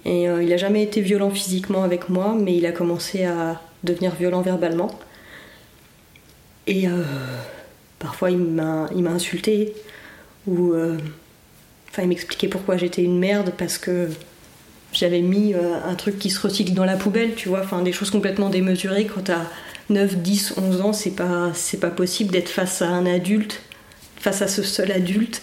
Et 0.06 0.30
euh, 0.30 0.44
il 0.44 0.50
n'a 0.50 0.58
jamais 0.58 0.84
été 0.84 1.02
violent 1.02 1.32
physiquement 1.32 1.84
avec 1.84 2.10
moi, 2.10 2.36
mais 2.40 2.56
il 2.56 2.66
a 2.66 2.72
commencé 2.72 3.26
à 3.26 3.62
devenir 3.84 4.16
violent 4.16 4.42
verbalement. 4.42 4.98
Et 6.68 6.88
euh, 6.88 7.04
parfois 8.00 8.32
il 8.32 8.38
m'a 8.38 8.90
insulté, 9.08 9.74
ou 10.48 10.74
euh, 10.74 10.98
il 11.98 12.08
m'expliquait 12.08 12.48
pourquoi 12.48 12.78
j'étais 12.78 13.04
une 13.04 13.20
merde 13.20 13.54
parce 13.58 13.78
que 13.78 14.10
j'avais 14.92 15.22
mis 15.22 15.54
un 15.54 15.96
truc 15.96 16.20
qui 16.20 16.30
se 16.30 16.40
recycle 16.40 16.74
dans 16.74 16.86
la 16.86 16.96
poubelle, 16.96 17.36
tu 17.36 17.50
vois, 17.50 17.62
enfin 17.62 17.82
des 17.82 17.92
choses 17.92 18.10
complètement 18.10 18.50
démesurées. 18.50 19.06
Quand 19.06 19.22
t'as 19.26 19.46
9, 19.90 20.18
10, 20.18 20.54
11 20.58 20.82
ans, 20.82 20.94
c'est 20.94 21.12
pas, 21.12 21.52
c'est 21.54 21.80
pas 21.80 21.90
possible 21.90 22.32
d'être 22.32 22.50
face 22.50 22.82
à 22.82 22.88
un 22.88 23.06
adulte, 23.06 23.62
face 24.18 24.42
à 24.42 24.48
ce 24.48 24.64
seul 24.64 24.92
adulte 24.92 25.42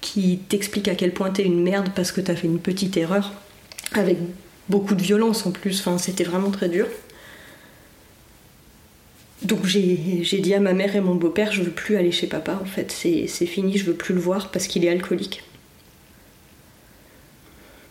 qui 0.00 0.38
t'explique 0.48 0.88
à 0.88 0.94
quel 0.94 1.12
point 1.12 1.30
t'es 1.30 1.44
une 1.44 1.62
merde 1.62 1.88
parce 1.94 2.12
que 2.12 2.20
t'as 2.20 2.34
fait 2.34 2.46
une 2.46 2.58
petite 2.58 2.96
erreur 2.96 3.32
avec 3.94 4.18
beaucoup 4.68 4.94
de 4.94 5.02
violence 5.02 5.46
en 5.46 5.50
plus. 5.50 5.84
C'était 5.98 6.24
vraiment 6.24 6.50
très 6.50 6.68
dur. 6.68 6.86
Donc 9.42 9.66
j'ai 9.66 9.86
dit 10.40 10.54
à 10.54 10.60
ma 10.60 10.72
mère 10.72 10.96
et 10.96 11.00
mon 11.00 11.14
beau-père, 11.14 11.52
je 11.52 11.62
veux 11.62 11.70
plus 11.70 11.96
aller 11.96 12.12
chez 12.12 12.26
papa 12.26 12.58
en 12.62 12.64
fait, 12.64 12.90
c'est 12.90 13.46
fini, 13.46 13.76
je 13.76 13.84
veux 13.84 13.94
plus 13.94 14.14
le 14.14 14.20
voir 14.20 14.50
parce 14.50 14.66
qu'il 14.66 14.84
est 14.84 14.88
alcoolique. 14.88 15.42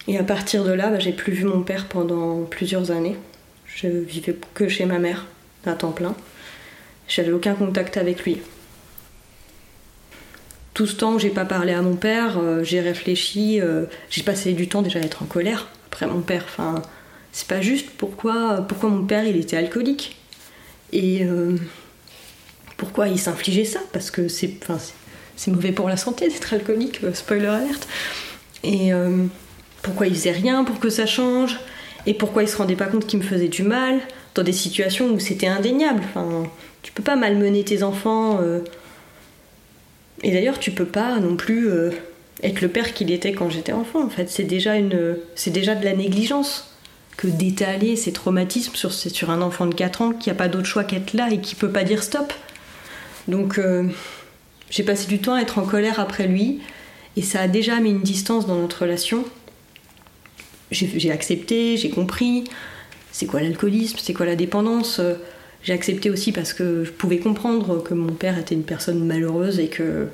Et 0.08 0.18
à 0.18 0.24
partir 0.24 0.64
de 0.64 0.72
là, 0.72 0.90
bah, 0.90 1.00
j'ai 1.00 1.14
plus 1.14 1.32
vu 1.32 1.46
mon 1.46 1.62
père 1.62 1.88
pendant 1.88 2.44
plusieurs 2.44 2.92
années. 2.92 3.16
Je 3.66 3.88
vivais 3.88 4.36
que 4.54 4.68
chez 4.68 4.86
ma 4.86 5.00
mère, 5.00 5.28
à 5.66 5.74
temps 5.74 5.92
plein. 5.92 6.16
J'avais 7.08 7.32
aucun 7.32 7.56
contact 7.56 7.98
avec 7.98 8.24
lui. 8.24 8.40
Tout 10.74 10.88
ce 10.88 10.96
temps 10.96 11.14
où 11.14 11.20
j'ai 11.20 11.30
pas 11.30 11.46
parlé 11.46 11.72
à 11.72 11.82
mon 11.82 11.96
père, 11.96 12.40
euh, 12.40 12.64
j'ai 12.64 12.82
réfléchi, 12.82 13.62
euh, 13.62 13.86
j'ai 14.10 14.24
passé 14.24 14.54
du 14.54 14.68
temps 14.68 14.82
déjà 14.82 15.00
à 15.00 15.04
être 15.04 15.22
en 15.22 15.26
colère 15.26 15.70
après 15.88 16.08
mon 16.08 16.22
père. 16.22 16.44
Enfin, 16.46 16.82
c'est 17.32 17.48
pas 17.48 17.62
juste 17.62 17.90
pourquoi, 17.98 18.66
pourquoi 18.68 18.90
mon 18.90 19.06
père 19.06 19.26
il 19.26 19.38
était 19.38 19.58
alcoolique 19.58 20.18
et 20.94 21.24
euh, 21.24 21.58
pourquoi 22.78 23.08
il 23.08 23.20
s'infligeait 23.20 23.66
ça? 23.66 23.80
Parce 23.92 24.12
que 24.12 24.28
c'est, 24.28 24.58
mauvais 25.48 25.72
pour 25.72 25.90
la 25.90 25.98
santé 25.98 26.28
d'être 26.30 26.54
alcoolique, 26.54 27.02
spoiler 27.14 27.48
alerte. 27.48 27.88
Et 28.64 28.92
pourquoi 29.82 30.08
il 30.08 30.16
faisait 30.16 30.32
rien 30.32 30.64
pour 30.64 30.80
que 30.80 30.90
ça 30.90 31.06
change? 31.06 31.60
Et 32.06 32.14
pourquoi 32.14 32.44
il 32.44 32.48
se 32.48 32.56
rendait 32.56 32.78
pas 32.78 32.86
compte 32.86 33.06
qu'il 33.06 33.20
me 33.20 33.24
faisait 33.24 33.50
du 33.50 33.64
mal 33.64 34.00
dans 34.36 34.44
des 34.44 34.54
situations 34.54 35.10
où 35.10 35.20
c'était 35.20 35.48
indéniable? 35.48 36.02
Enfin, 36.06 36.44
tu 36.82 36.94
peux 36.94 37.04
pas 37.04 37.18
malmener 37.18 37.66
tes 37.66 37.84
enfants. 37.84 38.40
Et 40.24 40.32
d'ailleurs, 40.32 40.58
tu 40.58 40.72
peux 40.72 40.86
pas 40.86 41.20
non 41.20 41.36
plus 41.36 41.70
euh, 41.70 41.92
être 42.42 42.62
le 42.62 42.70
père 42.70 42.94
qu'il 42.94 43.12
était 43.12 43.34
quand 43.34 43.50
j'étais 43.50 43.74
enfant. 43.74 44.04
En 44.04 44.10
fait, 44.10 44.30
c'est 44.30 44.44
déjà 44.44 44.80
de 44.80 45.86
la 45.86 45.96
négligence 45.96 46.73
que 47.18 47.28
d'étaler 47.28 47.96
ses 47.96 48.12
traumatismes 48.12 48.76
sur, 48.76 49.30
un 49.30 49.42
enfant 49.42 49.66
de 49.66 49.76
4 49.76 50.02
ans 50.02 50.12
qui 50.12 50.30
a 50.30 50.34
pas 50.34 50.48
d'autre 50.48 50.66
choix 50.66 50.84
qu'être 50.84 51.14
là 51.14 51.30
et 51.32 51.40
qui 51.40 51.56
peut 51.56 51.70
pas 51.70 51.84
dire 51.84 52.04
stop. 52.04 52.34
Donc, 53.28 53.58
euh, 53.58 53.88
j'ai 54.70 54.84
passé 54.84 55.08
du 55.08 55.20
temps 55.20 55.36
à 55.36 55.42
être 55.42 55.60
en 55.60 55.66
colère 55.66 56.00
après 56.00 56.28
lui 56.28 56.62
et 57.16 57.22
ça 57.22 57.42
a 57.42 57.48
déjà 57.48 57.80
mis 57.80 57.92
une 57.92 58.02
distance 58.02 58.48
dans 58.48 58.56
notre 58.56 58.82
relation. 58.82 59.26
J'ai 60.72 61.12
accepté, 61.12 61.78
j'ai 61.78 61.92
compris 61.92 62.46
c'est 63.12 63.28
quoi 63.28 63.42
l'alcoolisme, 63.42 63.98
c'est 64.02 64.14
quoi 64.14 64.26
la 64.26 64.36
dépendance? 64.36 65.00
J'ai 65.62 65.74
accepté 65.74 66.10
aussi 66.10 66.32
parce 66.32 66.52
que 66.52 66.84
je 66.84 66.92
pouvais 66.92 67.20
comprendre 67.20 67.82
que 67.82 67.94
mon 67.94 68.14
père 68.14 68.40
était 68.40 68.56
une 68.56 68.64
personne 68.64 69.06
malheureuse 69.06 69.60
et 69.60 69.68
que 69.68 70.08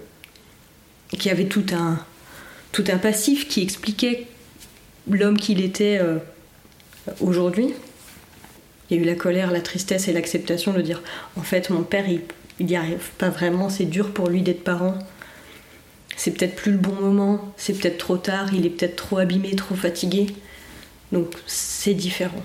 qu'il 1.18 1.32
avait 1.32 1.46
tout 1.46 1.66
un 1.72 1.98
tout 2.72 2.84
un 2.90 2.98
passif 2.98 3.48
qui 3.48 3.62
expliquait 3.62 4.28
l'homme 5.10 5.38
qu'il 5.38 5.62
était 5.62 5.98
euh, 6.00 6.18
aujourd'hui. 7.22 7.74
Il 8.90 8.98
y 8.98 9.00
a 9.00 9.04
eu 9.04 9.06
la 9.06 9.16
colère, 9.16 9.52
la 9.52 9.62
tristesse 9.62 10.08
et 10.08 10.14
l'acceptation 10.14 10.74
de 10.74 10.82
dire 10.82 11.02
en 11.36 11.42
fait 11.42 11.70
mon 11.70 11.84
père 11.84 12.06
il 12.08 12.66
n'y 12.66 12.76
arrive 12.76 13.12
pas 13.18 13.30
vraiment, 13.30 13.70
c'est 13.70 13.86
dur 13.86 14.12
pour 14.12 14.30
lui 14.30 14.42
d'être 14.42 14.64
parent. 14.64 14.98
C'est 16.18 16.32
peut-être 16.32 16.56
plus 16.56 16.74
le 16.74 16.78
bon 16.78 16.96
moment, 16.96 17.54
c'est 17.56 17.74
peut-être 17.74 17.98
trop 17.98 18.18
tard, 18.18 18.54
il 18.54 18.66
est 18.66 18.70
peut-être 18.70 18.98
trop 18.98 19.20
abîmé, 19.20 19.56
trop 19.56 19.76
fatigué. 19.76 20.28
Donc 21.12 21.32
c'est 21.48 21.94
différent. 21.94 22.44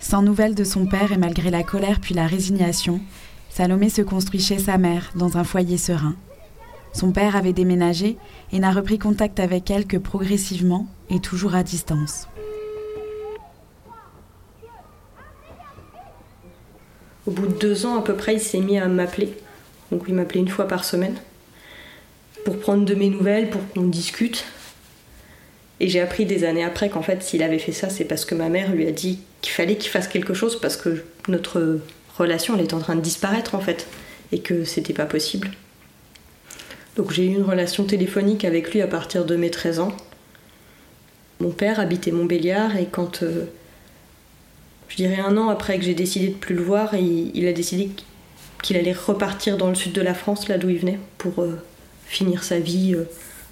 Sans 0.00 0.22
nouvelles 0.22 0.54
de 0.54 0.64
son 0.64 0.86
père 0.86 1.12
et 1.12 1.16
malgré 1.16 1.50
la 1.50 1.62
colère 1.62 2.00
puis 2.00 2.14
la 2.14 2.26
résignation, 2.26 3.00
Salomé 3.54 3.90
se 3.90 4.00
construit 4.00 4.40
chez 4.40 4.58
sa 4.58 4.78
mère, 4.78 5.12
dans 5.14 5.36
un 5.36 5.44
foyer 5.44 5.76
serein. 5.76 6.16
Son 6.94 7.12
père 7.12 7.36
avait 7.36 7.52
déménagé 7.52 8.16
et 8.50 8.58
n'a 8.58 8.70
repris 8.72 8.98
contact 8.98 9.40
avec 9.40 9.70
elle 9.70 9.86
que 9.86 9.98
progressivement 9.98 10.86
et 11.10 11.20
toujours 11.20 11.54
à 11.54 11.62
distance. 11.62 12.28
Au 17.26 17.30
bout 17.30 17.46
de 17.46 17.52
deux 17.52 17.84
ans 17.84 17.98
à 17.98 18.02
peu 18.02 18.14
près, 18.14 18.36
il 18.36 18.40
s'est 18.40 18.60
mis 18.60 18.78
à 18.78 18.88
m'appeler. 18.88 19.34
Donc 19.90 20.04
il 20.08 20.14
m'appelait 20.14 20.40
une 20.40 20.48
fois 20.48 20.66
par 20.66 20.86
semaine 20.86 21.16
pour 22.46 22.58
prendre 22.58 22.86
de 22.86 22.94
mes 22.94 23.10
nouvelles, 23.10 23.50
pour 23.50 23.60
qu'on 23.68 23.82
discute. 23.82 24.46
Et 25.78 25.88
j'ai 25.88 26.00
appris 26.00 26.24
des 26.24 26.44
années 26.44 26.64
après 26.64 26.88
qu'en 26.88 27.02
fait, 27.02 27.22
s'il 27.22 27.42
avait 27.42 27.58
fait 27.58 27.72
ça, 27.72 27.90
c'est 27.90 28.06
parce 28.06 28.24
que 28.24 28.34
ma 28.34 28.48
mère 28.48 28.72
lui 28.72 28.86
a 28.86 28.92
dit 28.92 29.20
qu'il 29.42 29.52
fallait 29.52 29.76
qu'il 29.76 29.90
fasse 29.90 30.08
quelque 30.08 30.32
chose 30.32 30.58
parce 30.58 30.78
que 30.78 31.04
notre 31.28 31.80
relation, 32.22 32.54
elle 32.54 32.62
est 32.62 32.74
en 32.74 32.78
train 32.78 32.96
de 32.96 33.00
disparaître 33.00 33.54
en 33.54 33.60
fait, 33.60 33.86
et 34.32 34.40
que 34.40 34.64
c'était 34.64 34.94
pas 34.94 35.06
possible. 35.06 35.50
Donc 36.96 37.10
j'ai 37.10 37.24
eu 37.24 37.34
une 37.34 37.44
relation 37.44 37.84
téléphonique 37.84 38.44
avec 38.44 38.72
lui 38.72 38.82
à 38.82 38.86
partir 38.86 39.24
de 39.24 39.36
mes 39.36 39.50
13 39.50 39.80
ans. 39.80 39.96
Mon 41.40 41.50
père 41.50 41.80
habitait 41.80 42.10
Montbéliard 42.10 42.76
et 42.76 42.86
quand, 42.90 43.22
euh, 43.22 43.46
je 44.88 44.96
dirais 44.96 45.18
un 45.18 45.36
an 45.38 45.48
après 45.48 45.78
que 45.78 45.84
j'ai 45.84 45.94
décidé 45.94 46.28
de 46.28 46.34
plus 46.34 46.54
le 46.54 46.62
voir, 46.62 46.94
il, 46.94 47.46
a 47.46 47.52
décidé 47.52 47.90
qu'il 48.62 48.76
allait 48.76 48.92
repartir 48.92 49.56
dans 49.56 49.68
le 49.68 49.74
sud 49.74 49.92
de 49.92 50.02
la 50.02 50.14
France, 50.14 50.48
là 50.48 50.58
d'où 50.58 50.68
il 50.68 50.78
venait, 50.78 50.98
pour 51.18 51.42
euh, 51.42 51.58
finir 52.06 52.44
sa 52.44 52.58
vie 52.58 52.94
euh, 52.94 53.04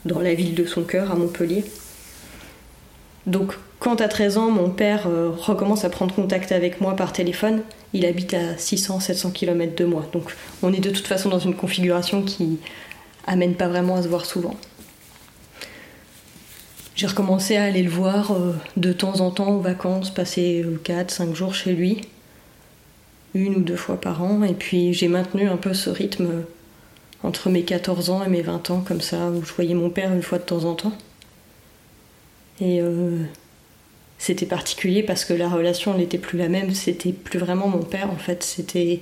dans 0.05 0.21
la 0.21 0.35
ville 0.35 0.55
de 0.55 0.67
son 0.67 0.83
cœur, 0.83 1.11
à 1.11 1.15
Montpellier. 1.15 1.65
Donc 3.27 3.55
quand 3.81 4.03
à 4.03 4.09
13 4.09 4.37
ans, 4.37 4.51
mon 4.51 4.69
père 4.69 5.07
euh, 5.09 5.31
recommence 5.31 5.85
à 5.85 5.91
prendre 5.91 6.15
contact 6.15 6.53
avec 6.53 6.83
moi 6.83 6.95
par 6.95 7.15
téléphone, 7.15 7.63
il 7.95 8.05
habite 8.05 8.35
à 8.35 8.55
600-700 8.55 9.33
km 9.33 9.75
de 9.75 9.85
moi. 9.87 10.07
Donc 10.13 10.37
on 10.63 10.73
est 10.73 10.81
de 10.81 10.91
toute 10.91 11.07
façon 11.07 11.31
dans 11.31 11.39
une 11.39 11.57
configuration 11.57 12.23
qui 12.23 12.59
amène 13.27 13.55
pas 13.55 13.69
vraiment 13.69 13.97
à 13.97 14.03
se 14.03 14.09
voir 14.09 14.27
souvent. 14.27 14.55
J'ai 16.95 17.07
recommencé 17.07 17.57
à 17.57 17.65
aller 17.65 17.83
le 17.83 17.89
voir 17.89 18.33
euh, 18.33 18.55
de 18.77 18.93
temps 18.93 19.21
en 19.23 19.31
temps 19.31 19.53
aux 19.53 19.61
vacances, 19.61 20.11
passer 20.11 20.65
4-5 20.85 21.35
jours 21.35 21.55
chez 21.55 21.73
lui, 21.73 22.03
une 23.33 23.57
ou 23.57 23.61
deux 23.61 23.77
fois 23.77 23.99
par 23.99 24.23
an, 24.23 24.43
et 24.43 24.53
puis 24.53 24.93
j'ai 24.93 25.09
maintenu 25.09 25.49
un 25.49 25.57
peu 25.57 25.73
ce 25.73 25.89
rythme 25.89 26.45
entre 27.23 27.49
mes 27.49 27.63
14 27.63 28.11
ans 28.11 28.23
et 28.23 28.29
mes 28.29 28.43
20 28.43 28.71
ans, 28.71 28.85
comme 28.87 29.01
ça, 29.01 29.31
où 29.31 29.43
je 29.43 29.53
voyais 29.55 29.75
mon 29.75 29.89
père 29.89 30.13
une 30.13 30.23
fois 30.23 30.37
de 30.37 30.45
temps 30.45 30.65
en 30.65 30.75
temps. 30.75 30.93
Et 32.61 32.83
euh, 32.83 33.23
c'était 34.21 34.45
particulier 34.45 35.03
parce 35.03 35.25
que 35.25 35.33
la 35.33 35.49
relation 35.49 35.97
n'était 35.97 36.19
plus 36.19 36.39
la 36.39 36.51
même, 36.51 36.75
c'était 36.75 37.13
plus 37.13 37.39
vraiment 37.39 37.69
mon 37.69 37.83
père 37.83 38.11
en 38.11 38.19
fait, 38.19 38.43
c'était 38.43 39.01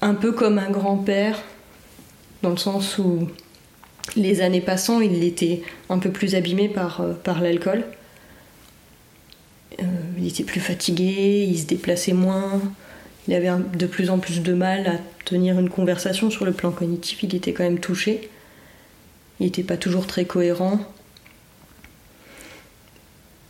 un 0.00 0.14
peu 0.14 0.30
comme 0.30 0.60
un 0.60 0.70
grand-père, 0.70 1.42
dans 2.42 2.50
le 2.50 2.56
sens 2.56 2.98
où 2.98 3.28
les 4.14 4.42
années 4.42 4.60
passant, 4.60 5.00
il 5.00 5.24
était 5.24 5.62
un 5.90 5.98
peu 5.98 6.10
plus 6.10 6.36
abîmé 6.36 6.68
par, 6.68 7.00
euh, 7.00 7.14
l'alcool. 7.42 7.84
Euh, 9.80 9.84
il 10.16 10.28
était 10.28 10.44
plus 10.44 10.60
fatigué, 10.60 11.48
il 11.50 11.58
se 11.58 11.66
déplaçait 11.66 12.12
moins, 12.12 12.62
il 13.26 13.34
avait 13.34 13.50
de 13.76 13.86
plus 13.86 14.08
en 14.08 14.20
plus 14.20 14.40
de 14.40 14.52
mal 14.52 14.86
à 14.86 14.98
tenir 15.24 15.58
une 15.58 15.68
conversation 15.68 16.30
sur 16.30 16.44
le 16.44 16.52
plan 16.52 16.70
cognitif, 16.70 17.24
il 17.24 17.34
était 17.34 17.52
quand 17.52 17.64
même 17.64 17.80
touché. 17.80 18.30
Il 19.40 19.46
n'était 19.46 19.64
pas 19.64 19.76
toujours 19.76 20.06
très 20.06 20.26
cohérent. 20.26 20.78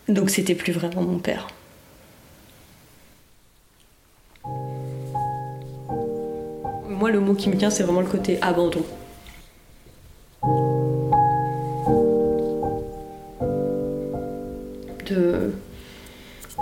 Donc 0.09 0.31
c'était 0.31 0.55
plus 0.55 0.73
vraiment 0.73 1.03
mon 1.03 1.19
père. 1.19 1.49
Moi, 6.89 7.11
le 7.11 7.21
mot 7.21 7.35
qui 7.35 7.49
me 7.49 7.57
vient, 7.57 7.71
c'est 7.71 7.83
vraiment 7.83 8.01
le 8.01 8.07
côté 8.07 8.39
abandon. 8.41 8.85
De. 15.07 15.53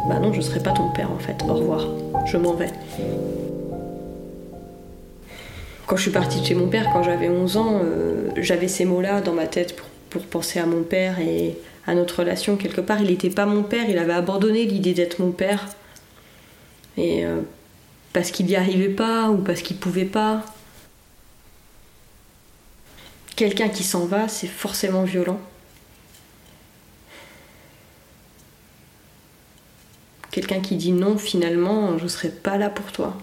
Bah 0.08 0.18
non, 0.18 0.32
je 0.32 0.40
serai 0.40 0.60
pas 0.60 0.72
ton 0.72 0.90
père 0.90 1.10
en 1.10 1.18
fait, 1.18 1.42
au 1.48 1.54
revoir, 1.54 1.86
je 2.26 2.36
m'en 2.36 2.54
vais. 2.54 2.70
Quand 5.86 5.96
je 5.96 6.02
suis 6.02 6.10
partie 6.10 6.40
de 6.40 6.46
chez 6.46 6.54
mon 6.54 6.68
père, 6.68 6.90
quand 6.92 7.02
j'avais 7.02 7.28
11 7.28 7.56
ans, 7.56 7.80
euh, 7.84 8.30
j'avais 8.36 8.68
ces 8.68 8.84
mots-là 8.84 9.20
dans 9.20 9.32
ma 9.32 9.46
tête 9.46 9.76
pour, 9.76 9.86
pour 10.10 10.22
penser 10.22 10.58
à 10.58 10.66
mon 10.66 10.82
père 10.82 11.20
et 11.20 11.56
à 11.86 11.94
notre 11.94 12.20
relation. 12.20 12.56
Quelque 12.56 12.80
part, 12.80 13.00
il 13.00 13.08
n'était 13.08 13.30
pas 13.30 13.46
mon 13.46 13.62
père, 13.62 13.88
il 13.88 13.98
avait 13.98 14.12
abandonné 14.12 14.64
l'idée 14.64 14.94
d'être 14.94 15.18
mon 15.20 15.32
père. 15.32 15.66
Et 16.96 17.24
euh, 17.24 17.40
parce 18.12 18.30
qu'il 18.30 18.46
n'y 18.46 18.56
arrivait 18.56 18.88
pas 18.88 19.30
ou 19.30 19.38
parce 19.38 19.62
qu'il 19.62 19.76
pouvait 19.76 20.04
pas. 20.04 20.44
Quelqu'un 23.36 23.68
qui 23.68 23.82
s'en 23.82 24.06
va, 24.06 24.28
c'est 24.28 24.46
forcément 24.46 25.02
violent. 25.02 25.40
Quelqu'un 30.30 30.60
qui 30.60 30.76
dit 30.76 30.92
non, 30.92 31.18
finalement, 31.18 31.98
je 31.98 32.06
serai 32.06 32.28
pas 32.28 32.58
là 32.58 32.68
pour 32.68 32.90
toi. 32.92 33.16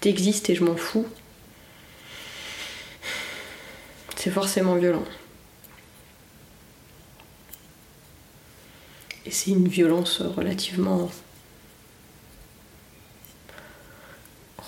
T'existes 0.00 0.50
et 0.50 0.54
je 0.54 0.64
m'en 0.64 0.76
fous. 0.76 1.06
C'est 4.16 4.30
forcément 4.30 4.76
violent. 4.76 5.04
C'est 9.34 9.50
une 9.50 9.68
violence 9.68 10.20
relativement 10.20 11.10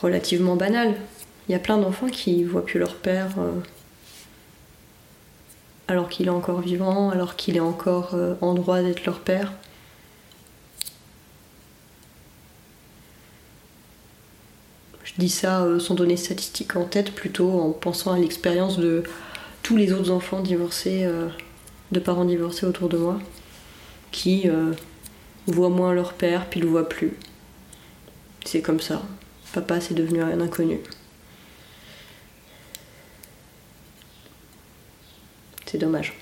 relativement 0.02 0.56
banale. 0.56 0.94
Il 1.49 1.52
y 1.52 1.54
a 1.54 1.58
plein 1.58 1.78
d'enfants 1.78 2.08
qui 2.08 2.44
voient 2.44 2.64
plus 2.64 2.78
leur 2.78 2.96
père 2.96 3.30
euh, 3.38 3.52
alors 5.88 6.08
qu'il 6.08 6.26
est 6.26 6.30
encore 6.30 6.61
vivant, 6.61 7.11
alors 7.11 7.37
qu'il 7.37 7.56
est 7.56 7.61
encore 7.61 8.14
euh, 8.14 8.35
en 8.40 8.54
droit 8.54 8.82
d'être 8.82 9.06
leur 9.06 9.20
père. 9.20 9.52
Je 15.04 15.12
dis 15.18 15.30
ça 15.30 15.62
euh, 15.62 15.78
sans 15.78 15.94
donner 15.94 16.16
statistiques 16.16 16.76
en 16.76 16.85
tête, 16.85 17.14
plutôt 17.14 17.61
en 17.61 17.70
pensant 17.70 18.12
à 18.12 18.18
l'expérience 18.18 18.78
de 18.78 19.04
tous 19.62 19.76
les 19.76 19.92
autres 19.92 20.11
enfants 20.11 20.40
divorcés, 20.40 21.08
de 21.90 21.99
parents 21.99 22.25
divorcés 22.25 22.66
autour 22.66 22.88
de 22.88 22.99
moi, 22.99 23.18
qui 24.16 24.49
voient 25.46 25.68
moins 25.68 25.92
leur 25.94 26.14
père, 26.14 26.46
puis 26.46 26.61
le 26.61 26.66
voient 26.66 26.88
plus. 26.88 27.12
C'est 28.44 28.62
comme 28.62 28.80
ça. 28.80 29.02
Papa, 29.52 29.80
c'est 29.80 29.94
devenu 29.94 30.23
un 30.23 30.40
inconnu. 30.40 30.78
C'est 35.66 35.78
dommage. 35.78 36.14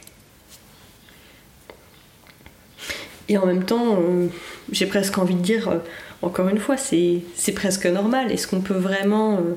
Et 3.29 3.39
en 3.39 3.47
même 3.47 3.65
temps, 3.65 3.99
euh, 3.99 4.29
j'ai 4.71 4.87
presque 4.87 5.17
envie 5.19 5.35
de 5.35 5.41
dire, 5.41 5.69
euh, 5.69 5.79
encore 6.23 6.49
une 6.49 6.59
fois, 6.59 6.77
c'est 6.77 7.23
presque 7.55 7.87
normal. 7.87 8.33
Est-ce 8.33 8.47
qu'on 8.47 8.61
peut 8.61 8.75
vraiment... 8.75 9.35
Euh, 9.35 9.55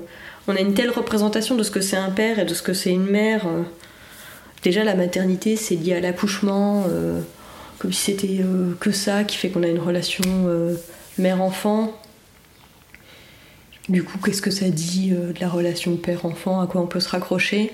on 0.48 0.56
a 0.56 0.62
une 0.62 0.74
telle 0.74 0.90
représentation 0.90 1.56
de 1.56 1.64
ce 1.64 1.72
que 1.72 1.82
c'est 1.82 1.98
un 1.98 2.10
père 2.10 2.40
et 2.40 2.46
de 2.46 2.54
ce 2.54 2.62
que 2.62 2.74
c'est 2.74 2.92
une 2.92 3.06
mère. 3.06 3.46
déjà, 4.64 4.86
la 4.86 4.96
maternité, 4.96 5.58
c'est 5.58 5.76
lié 5.76 5.96
à 5.96 6.00
l'accouchement, 6.00 6.86
comme 7.80 7.94
si 7.94 8.12
c'était 8.12 8.40
que 8.80 8.92
ça 8.92 9.24
qui 9.24 9.38
fait 9.38 9.50
qu'on 9.50 9.64
a 9.64 9.68
une 9.68 9.80
relation 9.80 10.24
mère-enfant. 11.18 11.94
Du 13.90 14.04
coup, 14.04 14.18
qu'est-ce 14.18 14.42
que 14.42 14.52
ça 14.52 14.70
dit 14.70 15.14
euh, 15.14 15.32
de 15.32 15.40
la 15.40 15.48
relation 15.48 15.96
père-enfant 15.96 16.60
À 16.60 16.68
quoi 16.68 16.82
on 16.82 16.88
peut 16.88 17.00
se 17.00 17.08
raccrocher? 17.08 17.72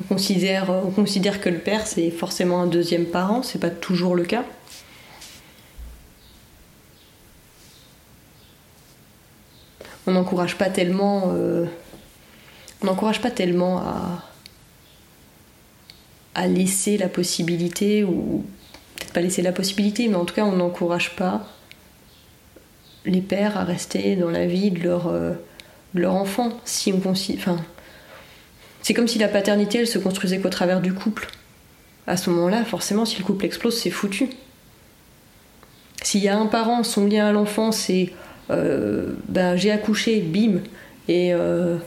On 0.00 0.04
considère, 0.14 0.70
on 0.70 0.90
considère 0.90 1.40
que 1.40 1.48
le 1.48 1.58
père, 1.58 1.86
c'est 1.86 2.10
forcément 2.10 2.62
un 2.62 2.66
deuxième 2.66 3.06
parent, 3.06 3.42
c'est 3.42 3.60
pas 3.60 3.70
toujours 3.70 4.16
le 4.16 4.24
cas. 4.24 4.44
On 10.06 10.12
n'encourage 10.12 10.56
pas 10.56 10.70
tellement. 10.70 11.32
Euh, 11.34 11.66
on 12.82 12.86
n'encourage 12.86 13.20
pas 13.20 13.30
tellement 13.30 13.78
à, 13.78 14.24
à 16.38 16.46
laisser 16.46 16.96
la 16.98 17.08
possibilité, 17.08 18.04
ou 18.04 18.44
peut-être 18.94 19.12
pas 19.12 19.20
laisser 19.20 19.42
la 19.42 19.50
possibilité, 19.50 20.06
mais 20.06 20.14
en 20.14 20.24
tout 20.24 20.36
cas, 20.36 20.44
on 20.44 20.52
n'encourage 20.52 21.16
pas 21.16 21.44
les 23.04 23.20
pères 23.20 23.58
à 23.58 23.64
rester 23.64 24.14
dans 24.14 24.30
la 24.30 24.46
vie 24.46 24.70
de 24.70 24.84
leur, 24.84 25.08
euh, 25.08 25.32
enfant. 26.04 26.52
Si 26.64 26.92
on 26.92 27.14
c'est 28.82 28.94
comme 28.94 29.08
si 29.08 29.18
la 29.18 29.26
paternité, 29.26 29.78
elle 29.78 29.88
se 29.88 29.98
construisait 29.98 30.38
qu'au 30.38 30.48
travers 30.48 30.80
du 30.80 30.94
couple. 30.94 31.28
À 32.06 32.16
ce 32.16 32.30
moment-là, 32.30 32.64
forcément, 32.64 33.04
si 33.04 33.18
le 33.18 33.24
couple 33.24 33.44
explose, 33.44 33.76
c'est 33.76 33.90
foutu. 33.90 34.28
S'il 36.02 36.22
y 36.22 36.28
a 36.28 36.38
un 36.38 36.46
parent, 36.46 36.84
son 36.84 37.06
lien 37.06 37.26
à 37.26 37.32
l'enfant, 37.32 37.72
c'est 37.72 38.12
euh, 38.50 39.14
ben, 39.28 39.56
j'ai 39.56 39.72
accouché, 39.72 40.20
bim, 40.20 40.60
et 41.08 41.34
euh, 41.34 41.78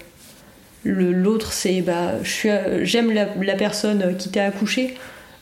l'autre, 0.83 1.53
c'est 1.53 1.81
bah, 1.81 2.13
j'aime 2.23 3.11
la, 3.11 3.55
personne 3.55 4.17
qui 4.17 4.29
t'a 4.29 4.45
accouché, 4.45 4.95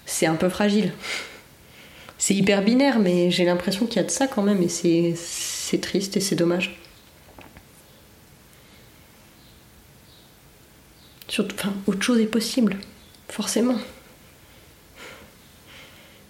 c'est 0.06 0.26
un 0.26 0.36
peu 0.36 0.50
fragile. 0.50 0.92
C'est 2.18 2.36
hyper 2.36 2.62
binaire, 2.62 3.00
mais 3.00 3.32
j'ai 3.32 3.46
l'impression 3.46 3.86
qu'il 3.86 3.98
y 3.98 4.00
a 4.00 4.04
de 4.04 4.12
ça 4.12 4.28
quand 4.28 4.44
même, 4.44 4.62
et 4.62 4.68
c'est 5.16 5.82
triste 5.82 6.18
et 6.18 6.20
c'est 6.20 6.36
dommage. 6.36 6.80
autre 11.88 12.02
chose 12.02 12.20
est 12.20 12.26
possible, 12.26 12.78
forcément. 13.30 13.78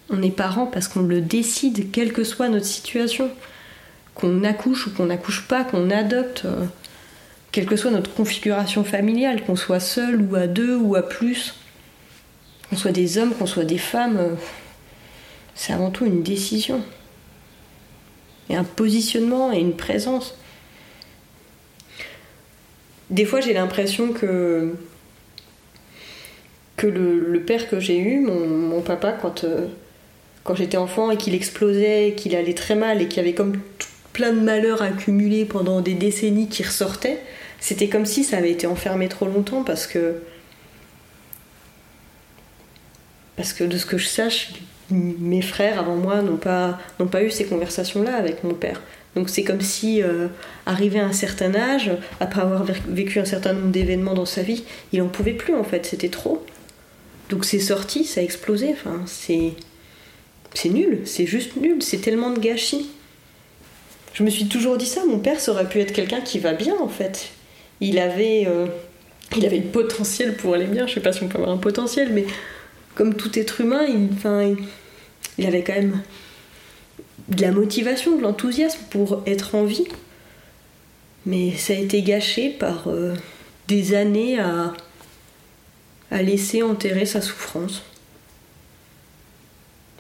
On 0.10 0.22
est 0.22 0.32
parents 0.32 0.66
parce 0.66 0.88
qu'on 0.88 1.02
le 1.02 1.22
décide, 1.22 1.92
quelle 1.92 2.14
que 2.14 2.24
soit 2.24 2.50
notre 2.50 2.66
situation. 2.66 3.30
Qu'on 4.16 4.44
accouche 4.44 4.88
ou 4.88 4.92
qu'on 4.92 5.06
n'accouche 5.06 5.48
pas, 5.48 5.64
qu'on 5.64 5.90
adopte, 5.92 6.44
euh, 6.46 6.66
quelle 7.52 7.66
que 7.66 7.76
soit 7.76 7.92
notre 7.92 8.14
configuration 8.14 8.84
familiale, 8.84 9.44
qu'on 9.44 9.56
soit 9.56 9.80
seul 9.80 10.22
ou 10.22 10.36
à 10.36 10.48
deux 10.48 10.76
ou 10.76 10.96
à 10.96 11.02
plus, 11.02 11.56
qu'on 12.70 12.78
soit 12.78 12.92
des 12.92 13.18
hommes, 13.18 13.34
qu'on 13.34 13.48
soit 13.48 13.66
des 13.66 13.78
femmes, 13.78 14.18
euh, 14.18 14.36
c'est 15.56 15.74
avant 15.74 15.92
tout 15.92 16.06
une 16.06 16.24
décision 16.24 16.82
et 18.50 18.56
un 18.56 18.64
positionnement 18.64 19.52
et 19.52 19.60
une 19.60 19.76
présence. 19.76 20.36
Des 23.10 23.26
fois, 23.26 23.42
j'ai 23.42 23.54
l'impression 23.54 24.14
que 24.14 24.76
le, 26.84 27.44
père 27.46 27.68
que 27.70 27.80
j'ai 27.80 27.98
eu, 27.98 28.20
mon, 28.22 28.82
papa, 28.82 29.12
quand, 29.12 29.44
euh, 29.44 29.68
quand 30.44 30.56
j'étais 30.56 30.78
enfant 30.78 31.12
et 31.12 31.18
qu'il 31.18 31.36
explosait, 31.36 32.14
qu'il 32.16 32.36
allait 32.36 32.54
très 32.54 32.76
mal 32.76 33.02
et 33.02 33.08
qu'il 33.08 33.18
y 33.18 33.20
avait 33.20 33.34
comme 33.34 33.58
plein 34.14 34.34
de 34.34 34.40
malheurs 34.40 34.82
accumulés 34.82 35.46
pendant 35.46 35.82
des 35.82 35.94
décennies 35.94 36.48
qui 36.48 36.64
ressortaient, 36.64 37.20
c'était 37.60 37.90
comme 37.90 38.06
si 38.06 38.24
ça 38.24 38.38
avait 38.38 38.52
été 38.52 38.68
enfermé 38.68 39.08
trop 39.08 39.26
longtemps 39.26 39.64
parce 39.64 39.88
que 39.88 40.22
parce 43.36 43.54
que 43.54 43.64
de 43.64 43.78
ce 43.78 43.86
que 43.86 43.98
je 43.98 44.06
sache, 44.06 44.52
mes 44.92 45.42
frères 45.42 45.80
avant 45.80 45.96
moi 45.96 46.22
n'ont 46.22 46.36
pas, 46.36 46.78
n'ont 47.00 47.08
pas 47.08 47.24
eu 47.24 47.30
ces 47.30 47.46
conversations-là 47.46 48.16
avec 48.16 48.44
mon 48.44 48.54
père. 48.54 48.82
Donc 49.16 49.30
c'est 49.30 49.44
comme 49.44 49.62
si, 49.62 50.04
euh, 50.04 50.28
arrivé 50.66 51.00
à 51.00 51.06
un 51.06 51.14
certain 51.14 51.56
âge, 51.56 51.90
après 52.20 52.42
avoir 52.42 52.66
vécu 52.66 53.18
un 53.20 53.26
certain 53.26 53.54
nombre 53.54 53.72
d'événements 53.72 54.14
dans 54.14 54.26
sa 54.26 54.42
vie, 54.42 54.66
il 54.92 55.02
en 55.02 55.08
pouvait 55.08 55.34
plus 55.34 55.56
en 55.56 55.64
fait, 55.64 55.86
c'était 55.86 56.10
trop. 56.10 56.46
Donc 57.30 57.46
c'est 57.46 57.60
sorti, 57.60 58.04
ça 58.04 58.20
a 58.22 58.24
explosé, 58.24 58.72
enfin 58.74 59.02
c'est... 59.06 59.54
C'est 60.56 60.70
nul, 60.70 61.04
c'est 61.06 61.28
juste 61.28 61.56
nul, 61.58 61.82
c'est 61.82 62.00
tellement 62.00 62.32
de 62.32 62.40
gâchis. 62.40 62.90
Je 64.14 64.24
me 64.24 64.32
suis 64.32 64.48
toujours 64.48 64.78
dit 64.78 64.88
ça, 64.88 65.06
mon 65.06 65.20
père, 65.20 65.40
ça 65.40 65.52
aurait 65.52 65.70
pu 65.70 65.80
être 65.80 65.94
quelqu'un 65.94 66.22
qui 66.22 66.40
va 66.40 66.54
bien 66.54 66.76
en 66.82 66.90
fait. 66.90 67.30
Il 67.82 68.00
avait, 68.00 68.46
euh, 68.48 68.68
il 69.36 69.46
avait 69.46 69.60
le 69.60 69.68
potentiel 69.70 70.36
pour 70.36 70.54
aller 70.54 70.66
bien, 70.66 70.88
je 70.88 70.96
sais 70.96 71.00
pas 71.00 71.14
si 71.14 71.24
on 71.24 71.28
peut 71.28 71.38
avoir 71.38 71.52
un 71.52 71.58
potentiel, 71.58 72.12
mais 72.12 72.26
comme 72.96 73.16
tout 73.16 73.38
être 73.40 73.62
humain, 73.62 73.86
il 75.38 75.46
avait 75.46 75.64
quand 75.64 75.74
même 75.76 76.02
de 77.30 77.42
la 77.42 77.52
motivation, 77.52 78.18
de 78.18 78.22
l'enthousiasme 78.22 78.80
pour 78.90 79.24
être 79.26 79.56
en 79.56 79.64
vie. 79.64 79.88
Mais 81.26 81.56
ça 81.56 81.74
a 81.74 81.76
été 81.76 82.02
gâché 82.02 82.50
par 82.50 82.88
euh, 82.88 83.14
des 83.68 83.94
années 83.94 84.40
à, 84.40 84.74
à 86.12 86.22
laisser 86.22 86.64
enterrer 86.64 87.06
sa 87.06 87.22
souffrance. 87.22 87.84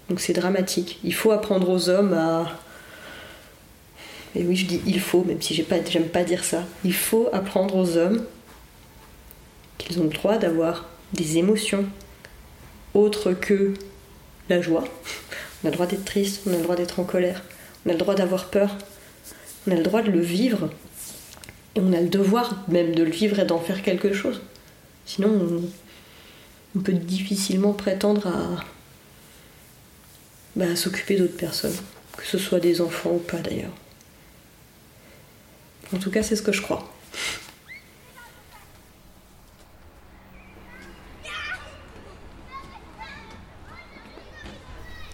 Donc 0.09 0.19
c'est 0.19 0.33
dramatique. 0.33 0.99
Il 1.03 1.13
faut 1.13 1.31
apprendre 1.31 1.69
aux 1.69 1.89
hommes 1.89 2.13
à. 2.13 2.59
Et 4.35 4.43
oui, 4.43 4.55
je 4.55 4.65
dis 4.65 4.81
il 4.85 4.99
faut, 4.99 5.23
même 5.23 5.41
si 5.41 5.55
j'aime 5.55 6.07
pas, 6.07 6.23
dire 6.23 6.43
ça. 6.43 6.63
Il 6.83 6.93
faut 6.93 7.29
apprendre 7.33 7.75
aux 7.75 7.97
hommes 7.97 8.23
qu'ils 9.77 9.99
ont 9.99 10.03
le 10.03 10.09
droit 10.09 10.37
d'avoir 10.37 10.87
des 11.13 11.37
émotions 11.37 11.85
autres 12.93 13.33
que 13.33 13.73
la 14.49 14.61
joie. 14.61 14.83
On 15.63 15.67
a 15.67 15.71
le 15.71 15.75
droit 15.75 15.87
d'être 15.87 16.05
triste, 16.05 16.41
on 16.45 16.53
a 16.53 16.57
le 16.57 16.63
droit 16.63 16.75
d'être 16.75 16.99
en 16.99 17.03
colère, 17.03 17.43
on 17.85 17.89
a 17.89 17.93
le 17.93 17.99
droit 17.99 18.15
d'avoir 18.15 18.49
peur, 18.49 18.77
on 19.67 19.71
a 19.71 19.75
le 19.75 19.83
droit 19.83 20.01
de 20.01 20.11
le 20.11 20.21
vivre, 20.21 20.69
et 21.75 21.81
on 21.81 21.93
a 21.93 22.01
le 22.01 22.09
devoir 22.09 22.63
même 22.67 22.95
de 22.95 23.03
le 23.03 23.11
vivre 23.11 23.39
et 23.39 23.45
d'en 23.45 23.59
faire 23.59 23.81
quelque 23.81 24.13
chose. 24.13 24.41
Sinon, 25.05 25.63
on 26.75 26.79
peut 26.79 26.93
difficilement 26.93 27.73
prétendre 27.73 28.31
bah, 30.55 30.65
à 30.71 30.75
s'occuper 30.75 31.17
d'autres 31.17 31.37
personnes, 31.37 31.75
que 32.15 32.25
ce 32.25 32.37
soit 32.37 32.59
des 32.59 32.81
enfants 32.81 33.11
ou 33.11 33.19
pas 33.19 33.39
d'ailleurs. 33.39 33.71
En 35.93 35.97
tout 35.97 36.11
cas, 36.11 36.23
c'est 36.23 36.35
ce 36.35 36.41
que 36.41 36.51
je 36.51 36.61
crois. 36.61 36.87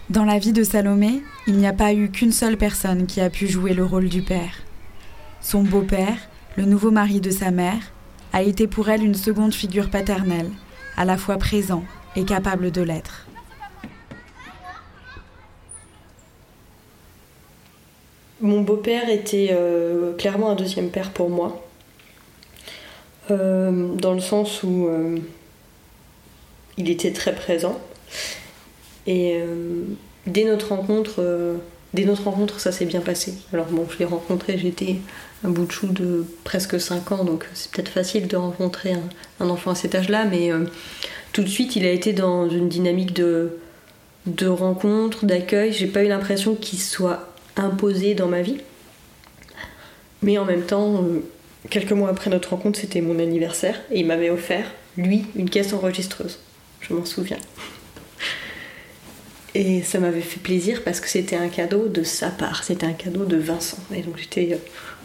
Dans 0.08 0.24
la 0.24 0.38
vie 0.38 0.52
de 0.52 0.62
Salomé, 0.62 1.22
il 1.46 1.56
n'y 1.56 1.66
a 1.66 1.72
pas 1.72 1.92
eu 1.92 2.10
qu'une 2.10 2.32
seule 2.32 2.56
personne 2.56 3.06
qui 3.06 3.20
a 3.20 3.28
pu 3.28 3.48
jouer 3.48 3.74
le 3.74 3.84
rôle 3.84 4.08
du 4.08 4.22
père. 4.22 4.62
Son 5.40 5.62
beau-père, 5.62 6.16
le 6.56 6.64
nouveau 6.64 6.90
mari 6.90 7.20
de 7.20 7.30
sa 7.30 7.50
mère, 7.50 7.92
a 8.32 8.42
été 8.42 8.66
pour 8.66 8.88
elle 8.88 9.02
une 9.02 9.14
seconde 9.14 9.52
figure 9.52 9.90
paternelle, 9.90 10.50
à 10.96 11.04
la 11.04 11.16
fois 11.16 11.38
présent 11.38 11.84
et 12.14 12.24
capable 12.24 12.70
de 12.70 12.82
l'être. 12.82 13.26
Mon 18.46 18.60
beau-père 18.60 19.08
était 19.08 19.48
euh, 19.50 20.12
clairement 20.14 20.50
un 20.50 20.54
deuxième 20.54 20.90
père 20.90 21.10
pour 21.10 21.28
moi, 21.30 21.62
Euh, 23.32 23.88
dans 23.96 24.14
le 24.14 24.20
sens 24.20 24.62
où 24.62 24.86
euh, 24.86 25.18
il 26.78 26.88
était 26.88 27.12
très 27.12 27.34
présent. 27.34 27.80
Et 29.08 29.40
dès 30.28 30.44
notre 30.44 30.74
rencontre, 30.74 32.60
ça 32.60 32.70
s'est 32.70 32.84
bien 32.84 33.00
passé. 33.00 33.34
Alors 33.52 33.66
bon, 33.66 33.84
je 33.90 33.98
l'ai 33.98 34.04
rencontré, 34.04 34.58
j'étais 34.58 34.96
un 35.44 35.48
bout 35.48 35.66
de 35.66 35.72
chou 35.72 35.88
de 35.88 36.24
presque 36.44 36.80
5 36.80 37.12
ans, 37.12 37.24
donc 37.24 37.48
c'est 37.54 37.70
peut-être 37.72 37.88
facile 37.88 38.28
de 38.28 38.36
rencontrer 38.36 38.94
un, 39.40 39.48
enfant 39.50 39.72
à 39.72 39.74
cet 39.74 39.96
âge-là, 39.96 40.24
mais 40.24 40.50
tout 41.32 41.42
de 41.42 41.48
suite, 41.48 41.74
il 41.76 41.84
a 41.84 41.90
été 41.90 42.12
dans 42.12 42.48
une 42.48 42.68
dynamique 42.68 43.12
de, 43.12 43.58
de 44.26 44.46
rencontre, 44.46 45.24
d'accueil. 45.24 45.72
J'ai 45.72 45.88
pas 45.88 46.02
eu 46.04 46.08
l'impression 46.08 46.54
qu'il 46.54 46.80
soit 46.80 47.35
imposé 47.56 48.14
dans 48.14 48.28
ma 48.28 48.42
vie. 48.42 48.58
Mais 50.22 50.38
en 50.38 50.44
même 50.44 50.62
temps, 50.62 51.02
euh, 51.02 51.20
quelques 51.70 51.92
mois 51.92 52.08
après 52.10 52.30
notre 52.30 52.50
rencontre, 52.50 52.78
c'était 52.78 53.00
mon 53.00 53.18
anniversaire 53.18 53.80
et 53.90 54.00
il 54.00 54.06
m'avait 54.06 54.30
offert, 54.30 54.70
lui, 54.96 55.26
une 55.36 55.50
caisse 55.50 55.72
enregistreuse. 55.72 56.38
Je 56.80 56.94
m'en 56.94 57.04
souviens. 57.04 57.38
Et 59.54 59.82
ça 59.82 59.98
m'avait 60.00 60.20
fait 60.20 60.40
plaisir 60.40 60.82
parce 60.84 61.00
que 61.00 61.08
c'était 61.08 61.36
un 61.36 61.48
cadeau 61.48 61.88
de 61.88 62.02
sa 62.02 62.28
part, 62.28 62.62
c'était 62.64 62.86
un 62.86 62.92
cadeau 62.92 63.24
de 63.24 63.36
Vincent. 63.36 63.78
Et 63.94 64.02
donc 64.02 64.16
j'étais. 64.18 64.52
euh, 64.52 64.58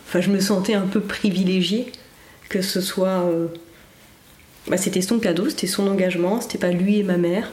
Enfin, 0.07 0.19
je 0.19 0.29
me 0.29 0.41
sentais 0.41 0.73
un 0.73 0.87
peu 0.87 0.99
privilégiée 0.99 1.89
que 2.49 2.61
ce 2.61 2.81
soit. 2.81 3.21
euh, 3.29 3.47
bah, 4.67 4.75
c'était 4.77 5.01
son 5.01 5.19
cadeau, 5.19 5.49
c'était 5.49 5.67
son 5.67 5.87
engagement, 5.87 6.41
c'était 6.41 6.57
pas 6.57 6.71
lui 6.71 6.99
et 6.99 7.03
ma 7.03 7.15
mère. 7.17 7.49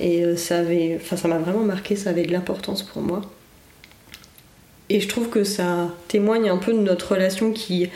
Et 0.00 0.36
ça 0.36 0.58
avait. 0.60 0.98
Enfin, 1.00 1.16
ça 1.16 1.28
m'a 1.28 1.38
vraiment 1.38 1.60
marqué, 1.64 1.94
ça 1.94 2.10
avait 2.10 2.24
de 2.24 2.32
l'importance 2.32 2.82
pour 2.82 3.02
moi. 3.02 3.20
Et 4.90 5.00
je 5.00 5.08
trouve 5.08 5.28
que 5.28 5.44
ça 5.44 5.94
témoigne 6.08 6.50
un 6.50 6.58
peu 6.58 6.72
de 6.72 6.78
notre 6.78 7.12
relation 7.12 7.52
qui, 7.52 7.88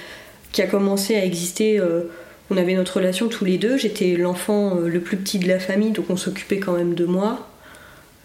qui 0.53 0.63
a 0.63 0.67
commencé 0.67 1.15
à 1.15 1.25
exister. 1.25 1.79
euh, 1.79 2.03
on 2.51 2.57
avait 2.57 2.75
notre 2.75 2.97
relation 2.97 3.29
tous 3.29 3.45
les 3.45 3.59
deux. 3.59 3.77
J'étais 3.77 4.17
l'enfant 4.17 4.77
euh, 4.77 4.89
le 4.89 5.01
plus 5.01 5.19
petit 5.19 5.39
de 5.39 5.47
la 5.47 5.59
famille, 5.59 5.91
donc 5.91 6.07
on 6.09 6.17
s'occupait 6.17 6.59
quand 6.59 6.73
même 6.73 6.95
de 6.95 7.05
moi. 7.05 7.47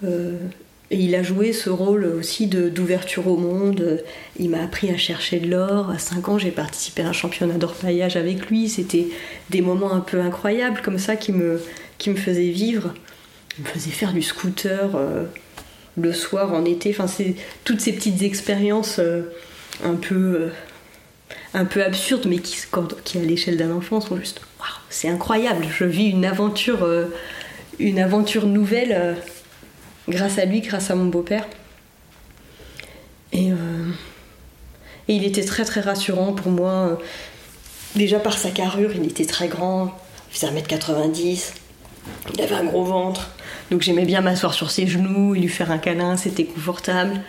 Euh, 0.05 0.37
et 0.91 0.97
il 0.97 1.15
a 1.15 1.23
joué 1.23 1.53
ce 1.53 1.69
rôle 1.69 2.05
aussi 2.05 2.47
d'ouverture 2.47 3.27
au 3.27 3.35
monde. 3.35 4.03
Il 4.37 4.49
m'a 4.51 4.61
appris 4.61 4.91
à 4.91 4.97
chercher 4.97 5.39
de 5.39 5.49
l'or. 5.49 5.89
À 5.89 5.97
5 5.97 6.29
ans, 6.29 6.37
j'ai 6.37 6.51
participé 6.51 7.01
à 7.01 7.09
un 7.09 7.13
championnat 7.13 7.55
d'orpaillage 7.55 8.15
avec 8.15 8.47
lui. 8.47 8.69
C'était 8.69 9.07
des 9.49 9.61
moments 9.61 9.91
un 9.91 10.01
peu 10.01 10.21
incroyables 10.21 10.81
comme 10.83 10.99
ça 10.99 11.15
qui 11.15 11.31
me, 11.31 11.59
qui 11.97 12.11
me 12.11 12.15
faisaient 12.15 12.51
vivre. 12.51 12.93
Il 13.57 13.63
me 13.63 13.69
faisait 13.69 13.89
faire 13.89 14.13
du 14.13 14.21
scooter 14.21 14.91
le 15.97 16.13
soir, 16.13 16.53
en 16.53 16.65
été. 16.65 16.95
Toutes 17.63 17.81
ces 17.81 17.93
petites 17.93 18.21
expériences 18.21 18.99
euh, 18.99 19.23
un 19.83 19.95
peu. 19.95 20.15
euh, 20.15 20.49
un 21.55 21.65
peu 21.65 21.83
absurdes, 21.83 22.25
mais 22.25 22.39
qui, 22.39 22.57
qui 23.03 23.19
à 23.19 23.21
l'échelle 23.21 23.57
d'un 23.57 23.71
enfant 23.71 24.01
sont 24.01 24.17
juste 24.17 24.41
c'est 24.89 25.09
incroyable. 25.09 25.65
Je 25.71 25.85
vis 25.85 26.09
une 26.09 26.25
aventure, 26.25 26.83
euh, 26.83 27.05
une 27.79 27.99
aventure 27.99 28.45
nouvelle 28.45 29.17
grâce 30.07 30.37
à 30.37 30.45
lui, 30.45 30.61
grâce 30.61 30.91
à 30.91 30.95
mon 30.95 31.05
beau-père. 31.05 31.47
Et, 33.31 33.51
il 35.07 35.25
était 35.25 35.43
très 35.43 35.65
très 35.65 35.81
rassurant 35.81 36.33
pour 36.33 36.51
moi. 36.51 36.99
Déjà 37.95 38.19
par 38.19 38.37
sa 38.37 38.51
carrure, 38.51 38.91
il 38.95 39.05
était 39.05 39.25
très 39.25 39.47
grand, 39.47 39.91
il 40.31 40.37
faisait 40.37 40.51
1m90, 40.51 41.53
il 42.35 42.41
avait 42.41 42.55
un 42.55 42.65
gros 42.65 42.83
ventre. 42.83 43.31
Donc 43.71 43.81
j'aimais 43.81 44.05
bien 44.05 44.21
m'asseoir 44.21 44.53
sur 44.53 44.71
ses 44.71 44.87
genoux 44.87 45.35
et 45.35 45.39
lui 45.39 45.47
faire 45.47 45.71
un 45.71 45.77
câlin, 45.77 46.17
c'était 46.17 46.45
confortable. 46.45 47.21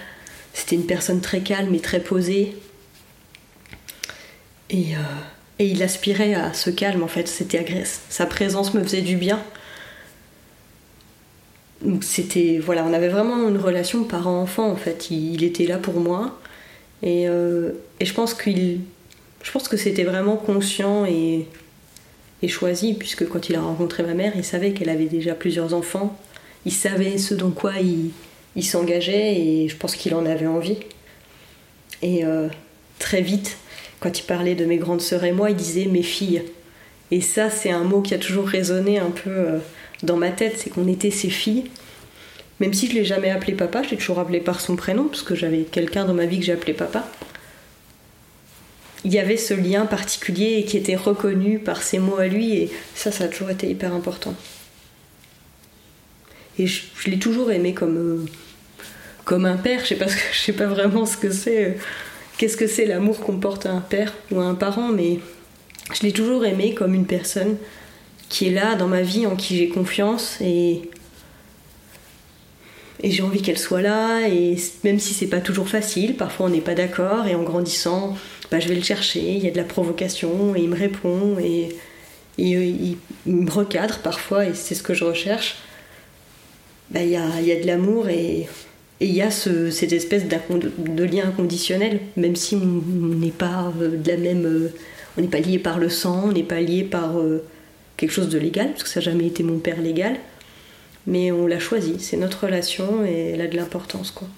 C'était 0.53 0.77
une 0.77 0.87
personne 0.87 1.21
très 1.21 1.41
calme 1.41 1.75
et 1.75 1.81
très 1.81 2.01
posée. 2.01 2.57
Et, 4.71 4.95
euh, 4.95 4.99
et 5.59 5.67
il 5.67 5.83
aspirait 5.83 6.35
à 6.35 6.53
ce 6.53 6.71
calme 6.71 7.03
en 7.03 7.09
fait, 7.09 7.29
c'était. 7.29 7.85
Sa 8.09 8.27
présence 8.27 8.75
me 8.75 8.83
faisait 8.83 9.03
du 9.03 9.17
bien. 9.17 9.43
Donc 11.83 12.03
c'était 12.05 12.59
voilà, 12.63 12.85
on 12.85 12.93
avait 12.93 13.09
vraiment 13.09 13.49
une 13.49 13.59
relation 13.59 14.05
parent-enfant 14.05 14.71
en 14.71 14.77
fait. 14.77 15.11
Il, 15.11 15.35
il 15.35 15.45
était 15.45 15.67
là 15.67 15.79
pour 15.79 16.01
moi 16.01 16.39
et, 17.03 17.29
euh, 17.29 17.73
et 18.01 18.07
je 18.07 18.15
pense 18.15 18.33
qu'il, 18.33 18.81
je 19.43 19.51
pense 19.53 19.69
que 19.69 19.77
c'était 19.77 20.05
vraiment 20.05 20.37
conscient 20.37 21.05
et, 21.05 21.47
choisi 22.49 22.95
puisque 22.95 23.29
quand 23.29 23.49
il 23.49 23.57
a 23.57 23.61
rencontré 23.61 24.03
ma 24.03 24.15
mère, 24.15 24.33
il 24.37 24.45
savait 24.45 24.73
qu'elle 24.73 24.89
avait 24.89 25.07
déjà 25.07 25.35
plusieurs 25.35 25.75
enfants. 25.75 26.19
Il 26.67 26.73
savait 26.73 27.19
ce 27.19 27.35
dans 27.35 27.51
quoi 27.51 27.75
il, 27.81 28.65
s'engageait 28.65 29.35
et 29.35 29.69
je 29.69 29.77
pense 29.77 29.97
qu'il 29.97 30.15
en 30.15 30.27
avait 30.27 30.47
envie. 30.47 30.79
Et 32.03 32.25
euh, 32.25 32.49
très 32.99 33.21
vite, 33.21 33.57
quand 34.01 34.19
il 34.19 34.23
parlait 34.23 34.55
de 34.55 34.65
mes 34.65 34.77
grandes 34.77 35.01
sœurs 35.01 35.25
et 35.25 35.33
moi, 35.33 35.51
il 35.51 35.57
disait 35.57 35.87
mes 35.87 36.03
filles. 36.03 36.43
Et 37.11 37.21
ça, 37.21 37.51
c'est 37.51 37.71
un 37.71 37.85
mot 37.85 38.01
qui 38.01 38.15
a 38.15 38.19
toujours 38.19 38.47
résonné 38.47 38.99
un 38.99 39.11
peu 39.11 39.31
euh, 39.31 39.59
dans 40.03 40.17
ma 40.17 40.31
tête, 40.31 40.55
c'est 40.59 40.71
qu'on 40.71 40.89
était 40.89 41.11
ses 41.11 41.31
filles. 41.31 41.65
Même 42.61 42.73
si 42.73 42.89
je 42.89 42.95
l'ai 42.95 43.05
jamais 43.05 43.31
appelé 43.31 43.53
papa, 43.53 43.83
je 43.83 43.91
l'ai 43.91 43.97
toujours 43.97 44.19
appelé 44.19 44.41
par 44.41 44.61
son 44.61 44.77
prénom, 44.77 45.05
parce 45.05 45.23
que 45.23 45.35
j'avais 45.35 45.63
quelqu'un 45.63 46.05
dans 46.05 46.15
ma 46.15 46.27
vie 46.27 46.41
que 46.41 46.51
appelé 46.53 46.73
papa. 46.73 47.09
Il 49.05 49.13
y 49.13 49.19
avait 49.19 49.37
ce 49.37 49.55
lien 49.55 49.87
particulier 49.87 50.57
et 50.59 50.65
qui 50.65 50.77
était 50.77 50.97
reconnu 50.97 51.59
par 51.59 51.83
ses 51.83 51.99
mots 51.99 52.17
à 52.17 52.27
lui, 52.27 52.57
et 52.57 52.71
ça, 52.95 53.13
ça 53.13 53.25
a 53.25 53.29
toujours 53.29 53.51
été 53.51 53.69
hyper 53.69 53.93
important. 53.93 54.35
Et 56.59 56.67
je, 56.67 56.83
l'ai 57.07 57.19
toujours 57.19 57.51
aimé 57.51 57.75
comme, 57.75 57.97
euh, 57.97 58.25
comme 59.25 59.45
un 59.45 59.57
père, 59.57 59.81
je 59.81 59.89
sais 59.89 59.97
pas, 59.97 60.07
sais 60.33 60.53
pas 60.53 60.67
vraiment 60.67 61.05
ce 61.05 61.17
que 61.17 61.31
c'est, 61.31 61.65
euh, 61.65 61.73
qu'est-ce 62.39 62.57
que 62.57 62.67
c'est 62.67 62.87
l'amour 62.87 63.21
qu'on 63.21 63.39
porte 63.39 63.67
à 63.67 63.73
un 63.73 63.81
père 63.81 64.15
ou 64.31 64.41
à 64.41 64.45
un 64.45 64.55
parent, 64.55 64.89
mais 64.89 65.19
je 65.93 66.03
l'ai 66.03 66.13
toujours 66.13 66.45
aimé 66.47 66.75
comme 66.75 66.95
une 66.95 67.07
personne 67.07 67.57
qui 68.29 68.49
est 68.49 68.53
là 68.53 68.75
dans 68.75 68.89
ma 68.89 69.03
vie, 69.03 69.27
en 69.27 69.37
qui 69.37 69.57
j'ai 69.57 69.69
confiance 69.69 70.39
et, 70.41 70.83
et 73.05 73.11
j'ai 73.11 73.23
envie 73.23 73.43
qu'elle 73.43 73.59
soit 73.59 73.83
là. 73.83 74.27
Et 74.29 74.57
même 74.83 74.99
si 74.99 75.13
c'est 75.15 75.27
pas 75.29 75.41
toujours 75.41 75.69
facile, 75.69 76.17
parfois 76.17 76.47
on 76.47 76.49
n'est 76.49 76.61
pas 76.61 76.75
d'accord 76.75 77.27
et 77.27 77.35
en 77.35 77.43
grandissant, 77.43 78.17
bah, 78.51 78.61
je 78.61 78.69
vais 78.69 78.75
le 78.75 78.83
chercher. 78.83 79.21
Il 79.21 79.45
y 79.45 79.49
a 79.49 79.51
de 79.51 79.57
la 79.59 79.65
provocation 79.65 80.57
et 80.57 80.61
il 80.63 80.69
me 80.71 80.77
répond 80.77 81.37
et, 81.39 81.69
euh, 82.41 82.65
il, 82.65 82.97
me 83.27 83.51
recadre 83.51 83.99
parfois 83.99 84.47
et 84.47 84.55
c'est 84.55 84.75
ce 84.75 84.83
que 84.83 84.95
je 84.95 85.05
recherche. 85.05 85.57
Bah, 86.91 87.03
Il 87.03 87.11
y, 87.11 87.17
a, 87.17 87.41
y 87.41 87.53
a 87.53 87.61
de 87.61 87.67
l'amour 87.67 88.09
et 88.09 88.49
il 89.01 89.11
y 89.13 89.23
a 89.23 89.31
ce- 89.31 89.71
cette 89.71 89.93
espèce 89.93 90.25
de 90.27 91.05
lien 91.05 91.27
inconditionnel, 91.29 92.01
même 92.17 92.37
si 92.37 92.55
on 92.57 92.67
n'est 93.17 93.31
pas 93.31 93.73
euh, 93.81 93.97
de 93.97 94.09
la 94.11 94.17
même. 94.17 94.47
euh, 94.47 94.73
on 95.17 95.21
n'est 95.21 95.29
pas 95.29 95.41
lié 95.41 95.59
par 95.61 95.79
le 95.79 95.89
sang, 95.89 96.25
on 96.27 96.33
n'est 96.33 96.43
pas 96.43 96.61
lié 96.61 96.83
par 96.83 97.13
quelque 97.97 98.11
chose 98.11 98.29
de 98.29 98.37
légal, 98.39 98.71
parce 98.71 98.83
que 98.83 98.89
ça 98.89 98.99
n'a 98.99 99.05
jamais 99.05 99.27
été 99.29 99.45
mon 99.45 99.59
père 99.61 99.81
légal. 99.81 100.17
Mais 101.07 101.31
on 101.33 101.47
l'a 101.47 101.59
choisi, 101.59 102.01
c'est 102.01 102.17
notre 102.17 102.45
relation 102.45 103.05
et 103.05 103.33
elle 103.35 103.41
a 103.41 103.47
de 103.47 103.57
l'importance, 103.57 104.11
quoi. 104.11 104.29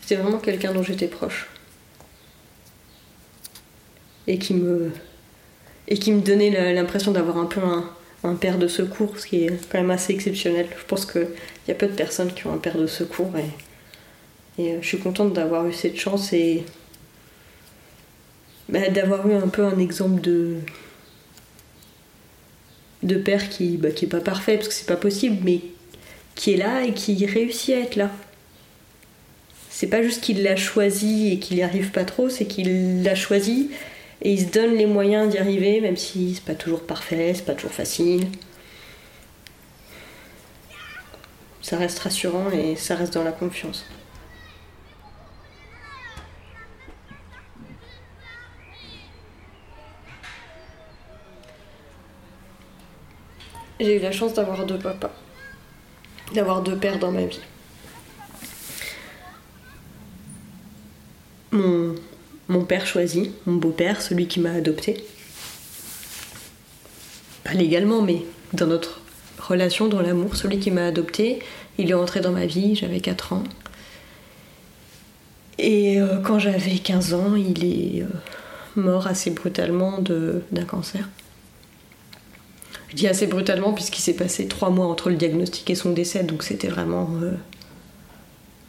C'était 0.00 0.16
vraiment 0.16 0.38
quelqu'un 0.38 0.72
dont 0.72 0.82
j'étais 0.82 1.08
proche. 1.08 1.48
Et 4.26 4.38
qui 4.38 4.54
me. 4.54 4.92
Et 5.88 5.98
qui 5.98 6.12
me 6.12 6.20
donnait 6.20 6.72
l'impression 6.72 7.12
d'avoir 7.12 7.36
un 7.38 7.46
peu 7.46 7.60
un, 7.60 7.90
un 8.24 8.34
père 8.34 8.58
de 8.58 8.68
secours, 8.68 9.18
ce 9.18 9.26
qui 9.26 9.44
est 9.44 9.70
quand 9.70 9.78
même 9.78 9.90
assez 9.90 10.12
exceptionnel. 10.12 10.66
Je 10.78 10.84
pense 10.86 11.04
qu'il 11.04 11.28
y 11.68 11.70
a 11.70 11.74
peu 11.74 11.86
de 11.86 11.92
personnes 11.92 12.32
qui 12.32 12.46
ont 12.46 12.52
un 12.54 12.58
père 12.58 12.78
de 12.78 12.86
secours 12.86 13.32
et, 13.36 14.62
et 14.62 14.72
euh, 14.72 14.78
je 14.80 14.86
suis 14.86 14.98
contente 14.98 15.32
d'avoir 15.34 15.66
eu 15.66 15.72
cette 15.72 15.96
chance 15.96 16.32
et 16.32 16.64
bah, 18.68 18.88
d'avoir 18.88 19.28
eu 19.28 19.34
un 19.34 19.48
peu 19.48 19.64
un 19.64 19.78
exemple 19.78 20.22
de 20.22 20.56
de 23.04 23.16
père 23.16 23.48
qui, 23.48 23.76
bah, 23.76 23.90
qui 23.90 24.06
pas 24.06 24.20
parfait, 24.20 24.56
parce 24.56 24.68
que 24.68 24.74
c'est 24.74 24.86
pas 24.86 24.96
possible, 24.96 25.36
mais 25.44 25.60
qui 26.34 26.52
est 26.52 26.56
là 26.56 26.82
et 26.82 26.92
qui 26.92 27.24
réussit 27.26 27.74
à 27.74 27.78
être 27.78 27.96
là. 27.96 28.10
C'est 29.70 29.88
pas 29.88 30.02
juste 30.02 30.22
qu'il 30.22 30.42
l'a 30.42 30.56
choisi 30.56 31.32
et 31.32 31.38
qu'il 31.38 31.56
n'y 31.56 31.62
arrive 31.62 31.90
pas 31.90 32.04
trop, 32.04 32.28
c'est 32.28 32.46
qu'il 32.46 33.02
l'a 33.02 33.14
choisi 33.14 33.70
et 34.22 34.32
il 34.32 34.40
se 34.40 34.50
donne 34.50 34.74
les 34.74 34.86
moyens 34.86 35.30
d'y 35.30 35.38
arriver, 35.38 35.80
même 35.80 35.96
si 35.96 36.34
c'est 36.34 36.44
pas 36.44 36.54
toujours 36.54 36.82
parfait, 36.82 37.32
c'est 37.34 37.44
pas 37.44 37.54
toujours 37.54 37.72
facile. 37.72 38.26
Ça 41.60 41.76
reste 41.76 41.98
rassurant 41.98 42.50
et 42.50 42.76
ça 42.76 42.94
reste 42.94 43.14
dans 43.14 43.24
la 43.24 43.32
confiance. 43.32 43.84
J'ai 53.80 53.96
eu 53.96 54.00
la 54.00 54.12
chance 54.12 54.34
d'avoir 54.34 54.66
deux 54.66 54.78
papas, 54.78 55.12
d'avoir 56.32 56.62
deux 56.62 56.76
pères 56.76 56.98
dans 57.00 57.10
ma 57.10 57.26
vie. 57.26 57.40
Mon, 62.48 62.64
père 62.64 62.86
choisi, 62.86 63.32
mon 63.46 63.56
beau-père, 63.56 64.00
celui 64.00 64.26
qui 64.26 64.38
m'a 64.40 64.52
adopté. 64.52 65.04
Pas 67.42 67.52
légalement, 67.54 68.02
mais 68.02 68.22
dans 68.52 68.66
notre 68.66 69.00
relation, 69.38 69.88
dans 69.88 70.00
l'amour, 70.00 70.36
celui 70.36 70.58
qui 70.58 70.70
m'a 70.70 70.86
adopté, 70.86 71.40
il 71.78 71.90
est 71.90 71.94
entré 71.94 72.20
dans 72.20 72.32
ma 72.32 72.46
vie, 72.46 72.74
j'avais 72.74 73.00
4 73.00 73.32
ans. 73.32 73.44
Et 75.58 76.00
euh, 76.00 76.20
quand 76.20 76.38
j'avais 76.38 76.78
15 76.78 77.14
ans, 77.14 77.34
il 77.34 77.64
est 77.64 78.02
euh, 78.02 78.08
mort 78.76 79.06
assez 79.06 79.30
brutalement 79.30 79.98
d'un 80.00 80.64
cancer. 80.64 81.08
Je 82.94 82.98
dis 83.00 83.08
assez 83.08 83.26
brutalement 83.26 83.72
puisqu'il 83.72 84.02
s'est 84.02 84.14
passé 84.14 84.46
trois 84.46 84.70
mois 84.70 84.86
entre 84.86 85.10
le 85.10 85.16
diagnostic 85.16 85.68
et 85.68 85.74
son 85.74 85.90
décès, 85.90 86.22
donc 86.22 86.44
c'était 86.44 86.68
vraiment 86.68 87.10
euh, 87.20 87.32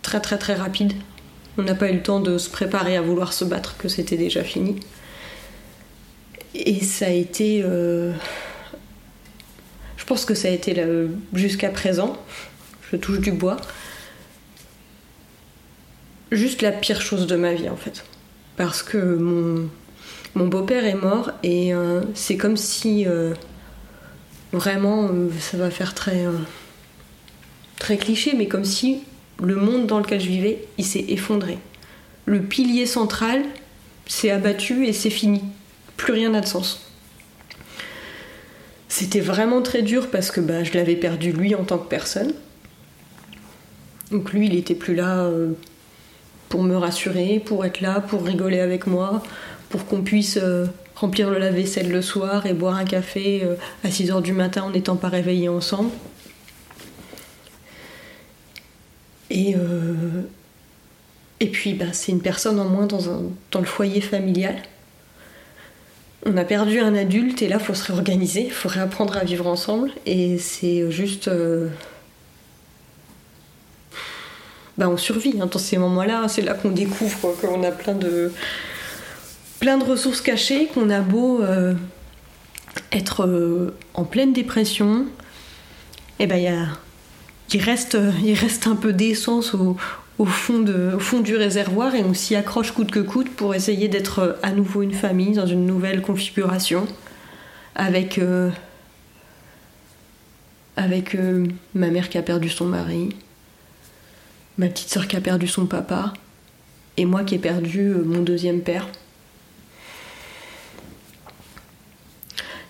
très 0.02 0.20
très 0.20 0.40
très 0.40 0.56
rapide. 0.56 0.94
On 1.60 1.62
n'a 1.62 1.76
pas 1.76 1.92
eu 1.92 1.94
le 1.94 2.02
temps 2.02 2.20
de 2.20 2.40
se 2.40 2.50
préparer 2.50 2.98
à 2.98 3.04
vouloir 3.04 3.34
se 3.34 3.46
battre, 3.46 3.78
que 3.78 3.88
c'était 3.88 4.18
déjà 4.18 4.44
fini. 4.44 4.80
Et 6.56 6.82
ça 6.82 7.06
a 7.06 7.10
été. 7.10 7.62
Euh, 7.64 8.14
je 9.96 10.06
pense 10.06 10.26
que 10.26 10.34
ça 10.34 10.48
a 10.48 10.52
été 10.52 10.84
jusqu'à 11.36 11.70
présent, 11.70 12.18
je 12.92 12.98
touche 12.98 13.20
du 13.20 13.32
bois, 13.32 13.58
juste 16.32 16.64
la 16.64 16.72
pire 16.72 17.00
chose 17.00 17.28
de 17.28 17.36
ma 17.36 17.54
vie 17.54 17.70
en 17.70 17.78
fait. 17.78 18.04
Parce 18.58 18.82
que 18.82 18.98
mon, 18.98 19.70
mon 20.34 20.48
beau-père 20.48 20.84
est 20.86 20.96
mort 20.96 21.30
et 21.44 21.76
euh, 21.76 22.02
c'est 22.16 22.38
comme 22.38 22.58
si 22.58 23.06
Vraiment, 24.56 25.10
euh, 25.12 25.28
ça 25.38 25.58
va 25.58 25.70
faire 25.70 25.94
très, 25.94 26.26
euh, 26.26 26.32
très 27.78 27.98
cliché, 27.98 28.34
mais 28.38 28.48
comme 28.48 28.64
si 28.64 29.04
le 29.44 29.58
monde 29.58 29.86
dans 29.86 30.00
lequel 30.00 30.22
je 30.22 30.30
vivais, 30.30 30.66
il 30.78 30.86
s'est 30.86 31.04
effondré. 31.10 31.58
Le 32.24 32.42
pilier 32.42 32.86
central 32.86 33.44
s'est 34.08 34.32
abattu 34.32 34.86
et 34.86 34.94
c'est 34.94 35.10
fini. 35.10 35.42
Plus 35.98 36.14
rien 36.14 36.30
n'a 36.30 36.40
de 36.40 36.46
sens. 36.46 36.90
C'était 38.88 39.20
vraiment 39.20 39.62
très 39.62 39.82
dur 39.82 40.10
parce 40.10 40.32
que 40.32 40.40
bah, 40.40 40.64
je 40.64 40.72
l'avais 40.72 40.96
perdu 40.96 41.34
lui 41.34 41.54
en 41.54 41.66
tant 41.66 41.78
que 41.78 41.90
personne. 41.90 42.34
Donc 44.10 44.32
lui, 44.32 44.46
il 44.46 44.54
n'était 44.56 44.74
plus 44.74 44.96
là 44.96 45.18
euh, 45.18 45.52
pour 46.50 46.64
me 46.64 46.76
rassurer, 46.76 47.42
pour 47.44 47.66
être 47.66 47.82
là, 47.82 48.02
pour 48.02 48.24
rigoler 48.24 48.60
avec 48.60 48.88
moi, 48.88 49.24
pour 49.70 49.86
qu'on 49.86 50.02
puisse 50.02 50.40
remplir 50.96 51.30
le 51.30 51.38
lave-vaisselle 51.38 51.92
le 51.92 52.02
soir 52.02 52.46
et 52.46 52.54
boire 52.54 52.76
un 52.76 52.86
café 52.86 53.44
euh, 53.44 53.56
à 53.84 53.92
6 53.92 54.12
h 54.12 54.22
du 54.22 54.34
matin 54.34 54.64
en 54.64 54.70
n'étant 54.72 54.96
pas 54.96 55.10
réveillés 55.10 55.50
ensemble. 55.50 55.92
Et, 59.30 59.56
euh, 59.56 60.22
et 61.40 61.48
puis, 61.48 61.74
bah, 61.74 61.92
c'est 61.92 62.12
une 62.12 62.22
personne 62.22 62.60
en 62.60 62.66
moins 62.66 62.86
dans, 62.86 63.02
dans 63.52 63.60
le 63.60 63.66
foyer 63.66 64.00
familial. 64.02 64.56
On 66.26 66.38
a 66.38 66.46
perdu 66.46 66.80
un 66.80 66.96
adulte 66.96 67.42
et 67.42 67.48
là, 67.48 67.58
il 67.60 67.64
faut 67.64 67.74
se 67.74 67.92
réorganiser, 67.92 68.46
il 68.46 68.52
faut 68.52 68.70
réapprendre 68.70 69.18
à 69.18 69.24
vivre 69.24 69.48
ensemble. 69.48 69.92
Et 70.06 70.38
c'est 70.38 70.90
juste. 70.90 71.28
Euh, 71.28 71.70
bah, 74.78 74.90
on 74.90 74.98
survit 74.98 75.40
hein, 75.42 75.48
dans 75.52 75.60
ces 75.60 75.78
moments-là. 75.78 76.28
C'est 76.28 76.42
là 76.42 76.54
qu'on 76.54 76.72
découvre 76.72 77.34
qu'on 77.40 77.64
a 77.64 77.72
plein 77.72 77.94
de 77.94 78.32
plein 79.60 79.78
de 79.78 79.84
ressources 79.84 80.22
cachées 80.22 80.68
qu'on 80.68 80.90
a 80.90 81.00
beau 81.00 81.42
euh, 81.42 81.74
être 82.92 83.26
euh, 83.26 83.74
en 83.94 84.04
pleine 84.04 84.34
dépression, 84.34 85.06
et 86.20 86.24
eh 86.24 86.28
ben 86.28 86.70
il, 87.54 87.62
reste, 87.62 87.98
il 88.24 88.34
reste 88.34 88.68
un 88.68 88.76
peu 88.76 88.94
d'essence 88.94 89.54
au, 89.54 89.76
fond 90.26 91.20
du 91.20 91.36
réservoir 91.36 91.94
et 91.96 92.04
on 92.04 92.14
s'y 92.14 92.36
accroche 92.36 92.72
coûte 92.72 92.92
que 92.92 93.00
coûte 93.00 93.30
pour 93.30 93.54
essayer 93.54 93.88
d'être 93.90 94.38
à 94.44 94.52
nouveau 94.52 94.82
une 94.82 94.94
famille 94.94 95.34
dans 95.34 95.46
une 95.46 95.66
nouvelle 95.66 96.02
configuration 96.02 96.88
avec, 97.76 98.18
euh, 98.18 98.50
avec 100.78 101.18
ma 101.74 101.90
mère 101.90 102.08
qui 102.08 102.18
a 102.18 102.22
perdu 102.22 102.50
son 102.50 102.66
mari, 102.66 103.10
ma 104.58 104.68
petite 104.68 104.90
soeur 104.90 105.08
qui 105.08 105.16
a 105.16 105.22
perdu 105.22 105.48
son 105.48 105.66
papa 105.66 106.14
et 106.98 107.06
moi 107.06 107.24
qui 107.24 107.36
ai 107.36 107.40
perdu 107.40 107.90
mon 107.90 108.22
deuxième 108.22 108.62
père. 108.62 108.88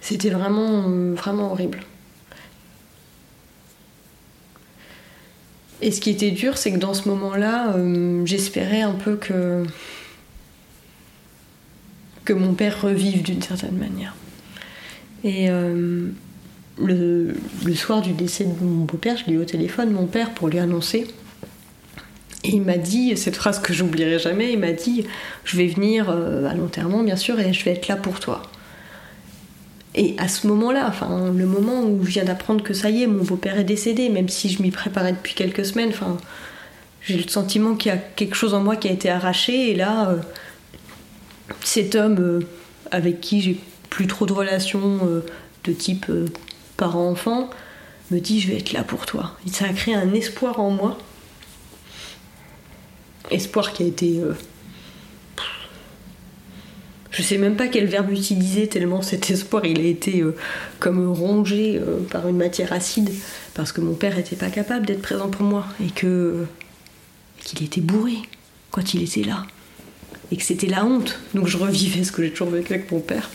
C'était 0.02 0.30
vraiment, 0.30 0.84
vraiment 1.14 1.52
horrible. 1.52 1.80
Et 5.82 5.92
ce 5.92 6.00
qui 6.00 6.10
était 6.10 6.32
dur, 6.32 6.58
c'est 6.58 6.72
que 6.72 6.78
dans 6.78 6.94
ce 6.94 7.08
moment-là, 7.10 7.76
euh, 7.76 8.26
j'espérais 8.26 8.82
un 8.82 8.94
peu 8.94 9.16
que 9.18 9.66
que 12.24 12.34
mon 12.34 12.56
père 12.56 12.82
revive 12.82 13.22
d'une 13.22 13.42
certaine 13.42 13.78
manière. 13.78 14.16
Et 15.24 15.50
euh, 15.50 16.08
le, 16.80 17.36
soir 17.76 18.02
du 18.02 18.14
décès 18.14 18.46
de 18.46 18.64
mon 18.64 18.86
beau-père, 18.86 19.16
je 19.18 19.26
l'ai 19.26 19.34
eu 19.34 19.38
au 19.38 19.46
téléphone, 19.46 19.92
mon 19.92 20.08
père, 20.08 20.32
pour 20.32 20.50
lui 20.50 20.60
annoncer. 20.60 21.08
Et 22.46 22.56
il 22.56 22.62
m'a 22.62 22.78
dit, 22.78 23.18
cette 23.18 23.36
phrase 23.36 23.60
que 23.60 23.74
j'oublierai 23.74 24.20
jamais, 24.20 24.54
il 24.54 24.60
m'a 24.60 24.72
dit, 24.72 25.06
je 25.46 25.58
vais 25.58 25.66
venir 25.66 26.10
euh, 26.10 26.46
à 26.46 26.54
l'enterrement, 26.54 27.02
bien 27.02 27.16
sûr, 27.16 27.40
et 27.40 27.54
je 27.54 27.66
vais 27.66 27.72
être 27.72 27.88
là 27.88 27.96
pour 27.96 28.20
toi. 28.20 28.44
Et 29.96 30.14
à 30.20 30.28
ce 30.28 30.46
moment-là, 30.48 30.86
enfin, 30.88 31.34
le 31.36 31.46
moment 31.48 31.82
où 31.82 32.06
je 32.06 32.12
viens 32.12 32.24
d'apprendre 32.24 32.64
que 32.64 32.74
ça 32.74 32.92
y 32.92 33.02
est, 33.02 33.08
mon 33.08 33.24
beau-père 33.24 33.58
est 33.58 33.64
décédé, 33.64 34.10
même 34.10 34.30
si 34.30 34.50
je 34.50 34.62
m'y 34.62 34.70
préparais 34.70 35.14
depuis 35.14 35.34
quelques 35.34 35.66
semaines, 35.66 35.90
enfin, 35.90 36.18
j'ai 37.02 37.18
le 37.18 37.28
sentiment 37.28 37.76
qu'il 37.76 37.92
y 37.92 37.96
a 37.96 37.98
quelque 37.98 38.36
chose 38.36 38.54
en 38.54 38.62
moi 38.62 38.76
qui 38.76 38.90
a 38.90 38.92
été 38.92 39.10
arraché. 39.10 39.72
Et 39.72 39.76
là, 39.76 40.10
euh, 40.10 40.18
cet 41.64 41.96
homme 41.96 42.20
euh, 42.20 42.40
avec 42.92 43.22
qui 43.22 43.42
j'ai 43.42 43.58
plus 43.90 44.06
trop 44.06 44.28
de 44.28 44.34
relations 44.34 45.00
de 45.64 45.72
type 45.72 46.12
parent-enfant 46.78 47.50
me 48.12 48.20
dit 48.20 48.40
Je 48.42 48.50
vais 48.52 48.58
être 48.58 48.74
là 48.74 48.84
pour 48.84 49.06
toi. 49.06 49.38
Et 49.48 49.50
ça 49.50 49.66
a 49.66 49.70
créé 49.70 49.96
un 49.96 50.14
espoir 50.14 50.60
en 50.60 50.70
moi. 50.70 50.98
Espoir 53.32 53.74
qui 53.74 53.84
a 53.84 53.86
été 53.88 54.22
je 57.16 57.22
sais 57.22 57.38
même 57.38 57.56
pas 57.56 57.70
quel 57.70 57.86
verbe 57.86 58.12
utiliser 58.12 58.68
tellement 58.68 59.02
cet 59.02 59.30
espoir 59.32 59.66
il 59.66 59.80
a 59.80 59.86
été 59.86 60.22
euh, 60.22 60.36
comme 60.80 61.10
rongé 61.10 61.78
euh, 61.78 62.00
par 62.12 62.28
une 62.28 62.36
matière 62.36 62.74
acide 62.74 63.10
parce 63.54 63.72
que 63.72 63.80
mon 63.80 63.94
père 63.94 64.18
n'était 64.18 64.36
pas 64.36 64.50
capable 64.50 64.86
d'être 64.86 65.02
présent 65.02 65.30
pour 65.30 65.44
moi 65.44 65.66
et 65.82 65.92
que 65.92 66.46
qu'il 67.40 67.64
était 67.64 67.80
bourré 67.80 68.18
quand 68.70 68.94
il 68.94 69.04
était 69.04 69.24
là 69.24 69.46
et 70.30 70.36
que 70.36 70.44
c'était 70.44 70.68
la 70.68 70.84
honte. 70.84 71.18
Donc 71.34 71.48
je 71.48 71.58
revivais 71.58 72.04
ce 72.04 72.12
que 72.12 72.22
j'ai 72.22 72.32
toujours 72.32 72.50
vécu 72.50 72.74
avec 72.74 72.92
mon 72.92 73.00
père. 73.00 73.30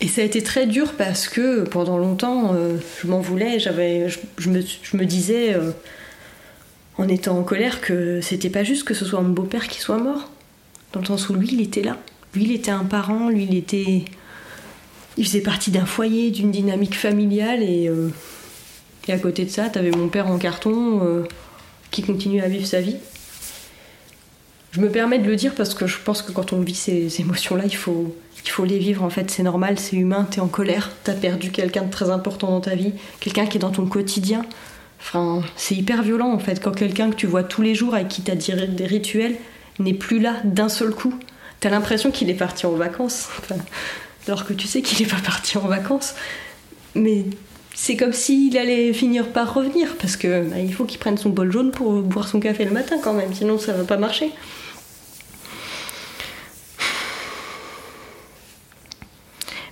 Et 0.00 0.08
ça 0.08 0.22
a 0.22 0.24
été 0.24 0.42
très 0.42 0.66
dur 0.66 0.94
parce 0.94 1.28
que 1.28 1.64
pendant 1.64 1.98
longtemps, 1.98 2.54
euh, 2.54 2.76
je 3.02 3.08
m'en 3.08 3.20
voulais, 3.20 3.58
j'avais, 3.58 4.08
je, 4.38 4.48
me, 4.48 5.04
disais, 5.04 5.54
en 6.98 7.08
étant 7.08 7.38
en 7.38 7.42
colère, 7.42 7.80
que 7.80 8.20
c'était 8.20 8.50
pas 8.50 8.64
juste 8.64 8.84
que 8.84 8.94
ce 8.94 9.04
soit 9.04 9.20
mon 9.22 9.30
beau-père 9.30 9.68
qui 9.68 9.80
soit 9.80 9.98
mort 9.98 10.30
dans 10.92 11.00
le 11.00 11.06
sens 11.06 11.28
où 11.28 11.34
lui, 11.34 11.48
il 11.52 11.60
était 11.60 11.82
là. 11.82 11.96
Lui, 12.34 12.44
il 12.44 12.52
était 12.52 12.70
un 12.70 12.84
parent, 12.84 13.28
lui, 13.28 13.44
il 13.44 13.56
était. 13.56 14.04
Il 15.16 15.24
faisait 15.24 15.40
partie 15.40 15.70
d'un 15.70 15.86
foyer, 15.86 16.30
d'une 16.30 16.50
dynamique 16.50 16.96
familiale, 16.96 17.62
et, 17.62 17.88
euh, 17.88 18.08
et 19.08 19.12
à 19.12 19.18
côté 19.18 19.44
de 19.44 19.50
ça, 19.50 19.68
t'avais 19.68 19.90
mon 19.90 20.08
père 20.08 20.28
en 20.28 20.38
carton 20.38 21.00
euh, 21.02 21.24
qui 21.90 22.02
continue 22.02 22.40
à 22.40 22.48
vivre 22.48 22.66
sa 22.66 22.80
vie. 22.80 22.96
Je 24.70 24.80
me 24.80 24.90
permets 24.90 25.18
de 25.18 25.26
le 25.26 25.34
dire 25.34 25.54
parce 25.54 25.74
que 25.74 25.86
je 25.86 25.98
pense 25.98 26.22
que 26.22 26.30
quand 26.30 26.52
on 26.52 26.60
vit 26.60 26.74
ces 26.74 27.20
émotions-là, 27.20 27.64
il 27.64 27.74
faut, 27.74 28.14
il 28.44 28.50
faut 28.50 28.64
les 28.64 28.78
vivre. 28.78 29.02
En 29.02 29.10
fait, 29.10 29.30
c'est 29.30 29.42
normal, 29.42 29.78
c'est 29.78 29.96
humain, 29.96 30.26
t'es 30.30 30.40
en 30.40 30.46
colère, 30.46 30.92
t'as 31.04 31.14
perdu 31.14 31.50
quelqu'un 31.50 31.84
de 31.84 31.90
très 31.90 32.10
important 32.10 32.50
dans 32.50 32.60
ta 32.60 32.74
vie, 32.74 32.92
quelqu'un 33.18 33.46
qui 33.46 33.56
est 33.56 33.60
dans 33.60 33.70
ton 33.70 33.86
quotidien. 33.86 34.44
Enfin, 35.00 35.42
c'est 35.56 35.74
hyper 35.74 36.02
violent 36.02 36.32
en 36.32 36.38
fait 36.38 36.62
quand 36.62 36.72
quelqu'un 36.72 37.10
que 37.10 37.16
tu 37.16 37.26
vois 37.26 37.42
tous 37.42 37.62
les 37.62 37.74
jours 37.74 37.94
avec 37.94 38.08
qui 38.08 38.22
t'as 38.22 38.34
des 38.34 38.86
rituels 38.86 39.36
n'est 39.78 39.94
plus 39.94 40.18
là 40.18 40.36
d'un 40.44 40.68
seul 40.68 40.90
coup. 40.90 41.14
T'as 41.60 41.70
l'impression 41.70 42.10
qu'il 42.10 42.30
est 42.30 42.34
parti 42.34 42.66
en 42.66 42.72
vacances, 42.72 43.28
alors 44.26 44.44
que 44.44 44.52
tu 44.52 44.66
sais 44.66 44.82
qu'il 44.82 45.04
n'est 45.04 45.10
pas 45.10 45.20
parti 45.24 45.58
en 45.58 45.66
vacances. 45.66 46.14
Mais 46.94 47.24
c'est 47.74 47.96
comme 47.96 48.12
s'il 48.12 48.56
allait 48.58 48.92
finir 48.92 49.28
par 49.28 49.54
revenir, 49.54 49.96
parce 49.96 50.16
que 50.16 50.42
bah, 50.48 50.58
il 50.58 50.72
faut 50.72 50.84
qu'il 50.84 50.98
prenne 50.98 51.16
son 51.16 51.30
bol 51.30 51.50
jaune 51.50 51.70
pour 51.70 52.02
boire 52.02 52.28
son 52.28 52.40
café 52.40 52.64
le 52.64 52.70
matin 52.70 52.96
quand 53.02 53.12
même, 53.12 53.32
sinon 53.34 53.58
ça 53.58 53.72
va 53.72 53.84
pas 53.84 53.96
marcher. 53.96 54.30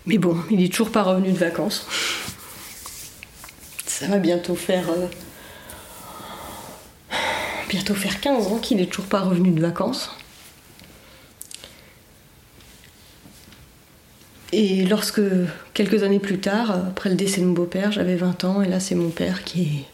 Mais 0.06 0.18
bon, 0.18 0.36
il 0.50 0.62
est 0.62 0.68
toujours 0.72 0.90
pas 0.90 1.02
revenu 1.02 1.32
de 1.32 1.38
vacances. 1.38 1.86
Ça 3.98 4.08
va 4.08 4.18
bientôt 4.18 4.54
faire. 4.54 4.90
euh, 4.90 5.06
bientôt 7.70 7.94
faire 7.94 8.20
15 8.20 8.46
ans 8.48 8.58
qu'il 8.58 8.78
est 8.80 8.86
toujours 8.86 9.06
pas 9.06 9.20
revenu 9.20 9.50
de 9.50 9.60
vacances. 9.60 10.10
Et 14.52 14.84
lorsque, 14.84 15.22
quelques 15.72 16.02
années 16.02 16.18
plus 16.20 16.38
tard, 16.38 16.70
après 16.88 17.08
le 17.08 17.16
décès 17.16 17.40
de 17.40 17.46
mon 17.46 17.52
beau-père, 17.52 17.90
j'avais 17.90 18.16
20 18.16 18.44
ans, 18.44 18.60
et 18.60 18.68
là 18.68 18.80
c'est 18.80 18.94
mon 18.94 19.08
père 19.08 19.44
qui 19.44 19.62
est, 19.62 19.84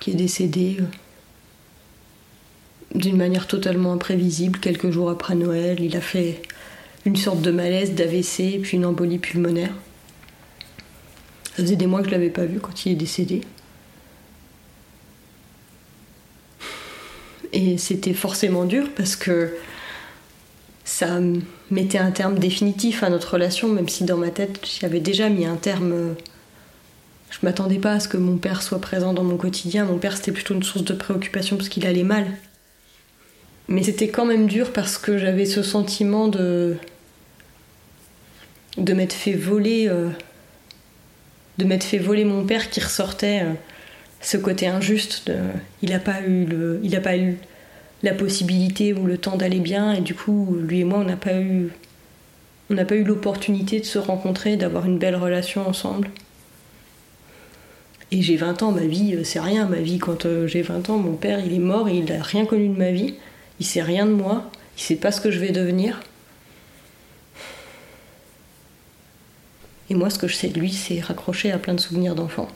qui 0.00 0.12
est 0.12 0.14
décédé 0.14 0.78
euh, 0.80 0.84
d'une 2.94 3.18
manière 3.18 3.46
totalement 3.46 3.92
imprévisible. 3.92 4.60
Quelques 4.60 4.90
jours 4.90 5.10
après 5.10 5.34
Noël, 5.34 5.78
il 5.80 5.94
a 5.94 6.00
fait 6.00 6.40
une 7.04 7.16
sorte 7.16 7.42
de 7.42 7.50
malaise, 7.50 7.94
d'AVC, 7.94 8.60
puis 8.62 8.78
une 8.78 8.86
embolie 8.86 9.18
pulmonaire. 9.18 9.74
Ça 11.56 11.62
faisait 11.62 11.76
des 11.76 11.86
mois 11.86 12.00
que 12.00 12.06
je 12.06 12.10
l'avais 12.10 12.30
pas 12.30 12.44
vu 12.44 12.58
quand 12.58 12.84
il 12.84 12.92
est 12.92 12.96
décédé. 12.96 13.42
Et 17.52 17.78
c'était 17.78 18.14
forcément 18.14 18.64
dur 18.64 18.88
parce 18.96 19.14
que 19.14 19.54
ça 20.84 21.20
mettait 21.70 21.98
un 21.98 22.10
terme 22.10 22.40
définitif 22.40 23.04
à 23.04 23.10
notre 23.10 23.34
relation, 23.34 23.68
même 23.68 23.88
si 23.88 24.02
dans 24.04 24.16
ma 24.16 24.30
tête 24.30 24.60
j'y 24.64 24.84
avais 24.84 24.98
déjà 24.98 25.28
mis 25.28 25.46
un 25.46 25.54
terme. 25.54 26.16
Je 27.30 27.38
m'attendais 27.42 27.78
pas 27.78 27.92
à 27.92 28.00
ce 28.00 28.08
que 28.08 28.16
mon 28.16 28.36
père 28.36 28.60
soit 28.60 28.80
présent 28.80 29.12
dans 29.12 29.22
mon 29.22 29.36
quotidien. 29.36 29.84
Mon 29.84 29.98
père 29.98 30.16
c'était 30.16 30.32
plutôt 30.32 30.54
une 30.54 30.64
source 30.64 30.84
de 30.84 30.94
préoccupation 30.94 31.56
parce 31.56 31.68
qu'il 31.68 31.86
allait 31.86 32.02
mal. 32.02 32.26
Mais 33.68 33.84
c'était 33.84 34.08
quand 34.08 34.26
même 34.26 34.48
dur 34.48 34.72
parce 34.72 34.98
que 34.98 35.16
j'avais 35.18 35.46
ce 35.46 35.62
sentiment 35.62 36.26
de 36.26 36.76
de 38.76 38.92
m'être 38.92 39.12
fait 39.12 39.34
voler 39.34 39.86
euh, 39.88 40.10
de 41.58 41.64
m'être 41.64 41.84
fait 41.84 41.98
voler 41.98 42.24
mon 42.24 42.44
père 42.44 42.70
qui 42.70 42.80
ressortait 42.80 43.42
euh, 43.42 43.52
ce 44.20 44.36
côté 44.36 44.66
injuste 44.66 45.30
il 45.82 45.90
n'a 45.90 45.98
pas 45.98 46.22
eu 46.22 46.46
le 46.46 46.80
il 46.82 46.98
pas 47.02 47.16
eu 47.16 47.36
la 48.02 48.14
possibilité 48.14 48.92
ou 48.92 49.06
le 49.06 49.18
temps 49.18 49.36
d'aller 49.36 49.60
bien 49.60 49.92
et 49.92 50.00
du 50.00 50.14
coup 50.14 50.56
lui 50.60 50.80
et 50.80 50.84
moi 50.84 50.98
on 50.98 51.04
n'a 51.04 51.16
pas 51.16 51.34
eu 51.34 51.70
on 52.70 52.74
n'a 52.74 52.84
pas 52.84 52.94
eu 52.94 53.04
l'opportunité 53.04 53.80
de 53.80 53.84
se 53.84 53.98
rencontrer 53.98 54.56
d'avoir 54.56 54.86
une 54.86 54.98
belle 54.98 55.16
relation 55.16 55.66
ensemble. 55.68 56.08
Et 58.10 58.22
j'ai 58.22 58.36
20 58.36 58.62
ans 58.62 58.72
ma 58.72 58.86
vie 58.86 59.14
euh, 59.16 59.24
c'est 59.24 59.40
rien. 59.40 59.66
Ma 59.66 59.78
vie 59.78 59.98
quand 59.98 60.26
euh, 60.26 60.46
j'ai 60.46 60.62
20 60.62 60.90
ans 60.90 60.96
mon 60.96 61.14
père 61.14 61.40
il 61.44 61.52
est 61.52 61.58
mort 61.58 61.88
il 61.88 62.04
n'a 62.04 62.22
rien 62.22 62.46
connu 62.46 62.68
de 62.68 62.78
ma 62.78 62.90
vie. 62.90 63.14
Il 63.60 63.66
sait 63.66 63.82
rien 63.82 64.06
de 64.06 64.12
moi. 64.12 64.50
Il 64.76 64.82
sait 64.82 64.96
pas 64.96 65.12
ce 65.12 65.20
que 65.20 65.30
je 65.30 65.38
vais 65.38 65.50
devenir 65.50 66.00
et 69.90 69.94
moi 69.94 70.10
ce 70.10 70.18
que 70.18 70.28
je 70.28 70.34
sais 70.34 70.48
de 70.48 70.58
lui 70.58 70.72
c'est 70.72 71.00
raccrocher 71.00 71.52
à 71.52 71.58
plein 71.58 71.74
de 71.74 71.80
souvenirs 71.80 72.14
d'enfants 72.14 72.48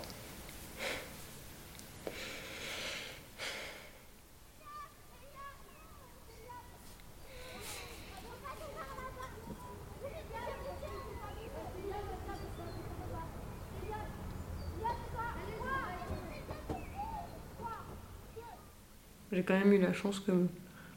J'ai 19.30 19.42
quand 19.42 19.58
même 19.58 19.72
eu 19.72 19.78
la 19.78 19.92
chance 19.92 20.20
que 20.20 20.32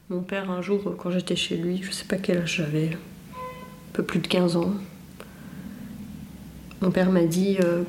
mon 0.10 0.22
père, 0.22 0.50
un 0.50 0.62
jour, 0.62 0.96
quand 0.98 1.12
j'étais 1.12 1.36
chez 1.36 1.58
lui, 1.58 1.82
je 1.84 1.92
sais 1.92 2.06
pas 2.06 2.16
quel 2.18 2.40
âge 2.40 2.56
j'avais, 2.58 2.90
un 2.90 3.94
peu 3.94 4.04
plus 4.04 4.20
de 4.20 4.28
15 4.28 4.58
ans, 4.58 4.74
mon 6.82 6.90
père 6.90 7.12
m'a 7.12 7.24
dit 7.24 7.58
euh, 7.64 7.84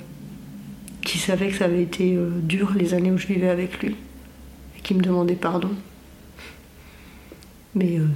qu'il 1.00 1.20
savait 1.20 1.48
que 1.48 1.56
ça 1.56 1.64
avait 1.64 1.82
été 1.82 2.14
euh, 2.14 2.30
dur 2.42 2.72
les 2.76 2.92
années 2.94 3.10
où 3.10 3.16
je 3.16 3.26
vivais 3.26 3.48
avec 3.48 3.82
lui 3.82 3.96
et 4.76 4.80
qu'il 4.82 4.98
me 4.98 5.02
demandait 5.02 5.34
pardon. 5.34 5.70
Mais 7.74 7.98
euh, 7.98 8.06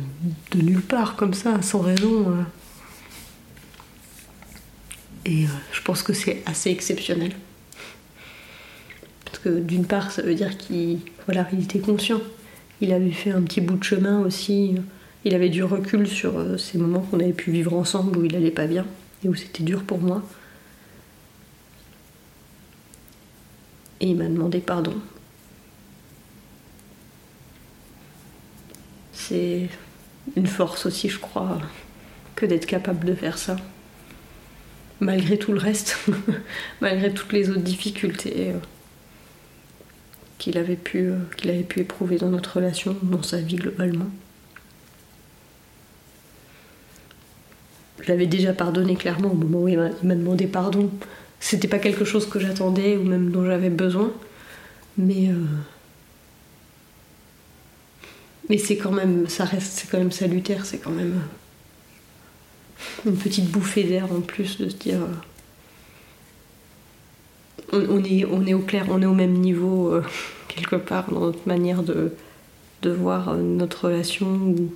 de 0.50 0.60
nulle 0.60 0.82
part, 0.82 1.16
comme 1.16 1.32
ça, 1.32 1.62
sans 1.62 1.80
raison. 1.80 2.26
Et 5.24 5.46
je 5.72 5.82
pense 5.82 6.02
que 6.02 6.12
c'est 6.12 6.42
assez 6.44 6.70
exceptionnel. 6.70 7.32
Parce 9.24 9.38
que 9.38 9.48
d'une 9.58 9.86
part, 9.86 10.12
ça 10.12 10.22
veut 10.22 10.34
dire 10.34 10.56
qu'il 10.58 11.00
était 11.62 11.78
conscient. 11.78 12.20
Il 12.82 12.92
avait 12.92 13.10
fait 13.10 13.30
un 13.30 13.40
petit 13.40 13.62
bout 13.62 13.76
de 13.76 13.82
chemin 13.82 14.20
aussi. 14.20 14.76
Il 15.24 15.34
avait 15.34 15.48
du 15.48 15.64
recul 15.64 16.06
sur 16.06 16.60
ces 16.60 16.76
moments 16.76 17.00
qu'on 17.00 17.18
avait 17.18 17.32
pu 17.32 17.50
vivre 17.50 17.72
ensemble 17.72 18.18
où 18.18 18.24
il 18.24 18.36
allait 18.36 18.50
pas 18.50 18.66
bien 18.66 18.84
et 19.24 19.28
où 19.28 19.34
c'était 19.34 19.64
dur 19.64 19.82
pour 19.82 19.98
moi. 19.98 20.22
Et 24.00 24.08
il 24.08 24.16
m'a 24.16 24.26
demandé 24.26 24.60
pardon. 24.60 24.94
C'est 29.12 29.68
une 30.36 30.46
force 30.46 30.86
aussi, 30.86 31.08
je 31.08 31.18
crois, 31.18 31.58
que 32.34 32.46
d'être 32.46 32.66
capable 32.66 33.04
de 33.06 33.14
faire 33.14 33.38
ça. 33.38 33.56
Malgré 35.00 35.38
tout 35.38 35.52
le 35.52 35.58
reste, 35.58 35.98
malgré 36.80 37.12
toutes 37.12 37.32
les 37.32 37.50
autres 37.50 37.60
difficultés. 37.60 38.50
euh, 38.50 38.58
qu'il 40.38 40.58
avait, 40.58 40.76
pu, 40.76 40.98
euh, 40.98 41.18
qu'il 41.36 41.50
avait 41.50 41.62
pu 41.62 41.80
éprouver 41.80 42.18
dans 42.18 42.28
notre 42.28 42.56
relation, 42.56 42.96
dans 43.02 43.22
sa 43.22 43.38
vie 43.38 43.56
globalement. 43.56 44.06
Je 48.00 48.08
l'avais 48.08 48.26
déjà 48.26 48.52
pardonné 48.52 48.96
clairement 48.96 49.32
au 49.32 49.34
moment 49.34 49.62
où 49.62 49.68
il 49.68 49.78
m'a, 49.78 49.88
il 50.02 50.08
m'a 50.08 50.14
demandé 50.14 50.46
pardon. 50.46 50.90
C'était 51.40 51.68
pas 51.68 51.78
quelque 51.78 52.04
chose 52.04 52.28
que 52.28 52.38
j'attendais 52.40 52.96
ou 52.96 53.04
même 53.04 53.30
dont 53.30 53.44
j'avais 53.44 53.70
besoin, 53.70 54.12
mais 54.98 55.28
euh, 55.30 55.34
mais 58.48 58.58
c'est 58.58 58.76
quand 58.76 58.92
même, 58.92 59.28
ça 59.28 59.44
reste, 59.44 59.72
c'est 59.72 59.90
quand 59.90 59.98
même 59.98 60.12
salutaire, 60.12 60.64
c'est 60.66 60.78
quand 60.78 60.90
même 60.90 61.20
euh, 63.06 63.10
une 63.10 63.16
petite 63.16 63.50
bouffée 63.50 63.84
d'air 63.84 64.12
en 64.12 64.20
plus 64.20 64.58
de 64.58 64.68
se 64.68 64.76
dire. 64.76 65.00
euh, 67.72 67.86
on, 67.90 68.02
est, 68.04 68.24
on 68.24 68.46
est 68.46 68.54
au 68.54 68.60
clair, 68.60 68.86
on 68.90 69.02
est 69.02 69.06
au 69.06 69.14
même 69.14 69.32
niveau 69.34 70.00
quelque 70.48 70.76
part 70.76 71.10
dans 71.10 71.20
notre 71.20 71.46
manière 71.46 71.82
de, 71.82 72.12
de 72.82 72.90
voir 72.90 73.34
notre 73.36 73.86
relation 73.86 74.26
ou 74.26 74.72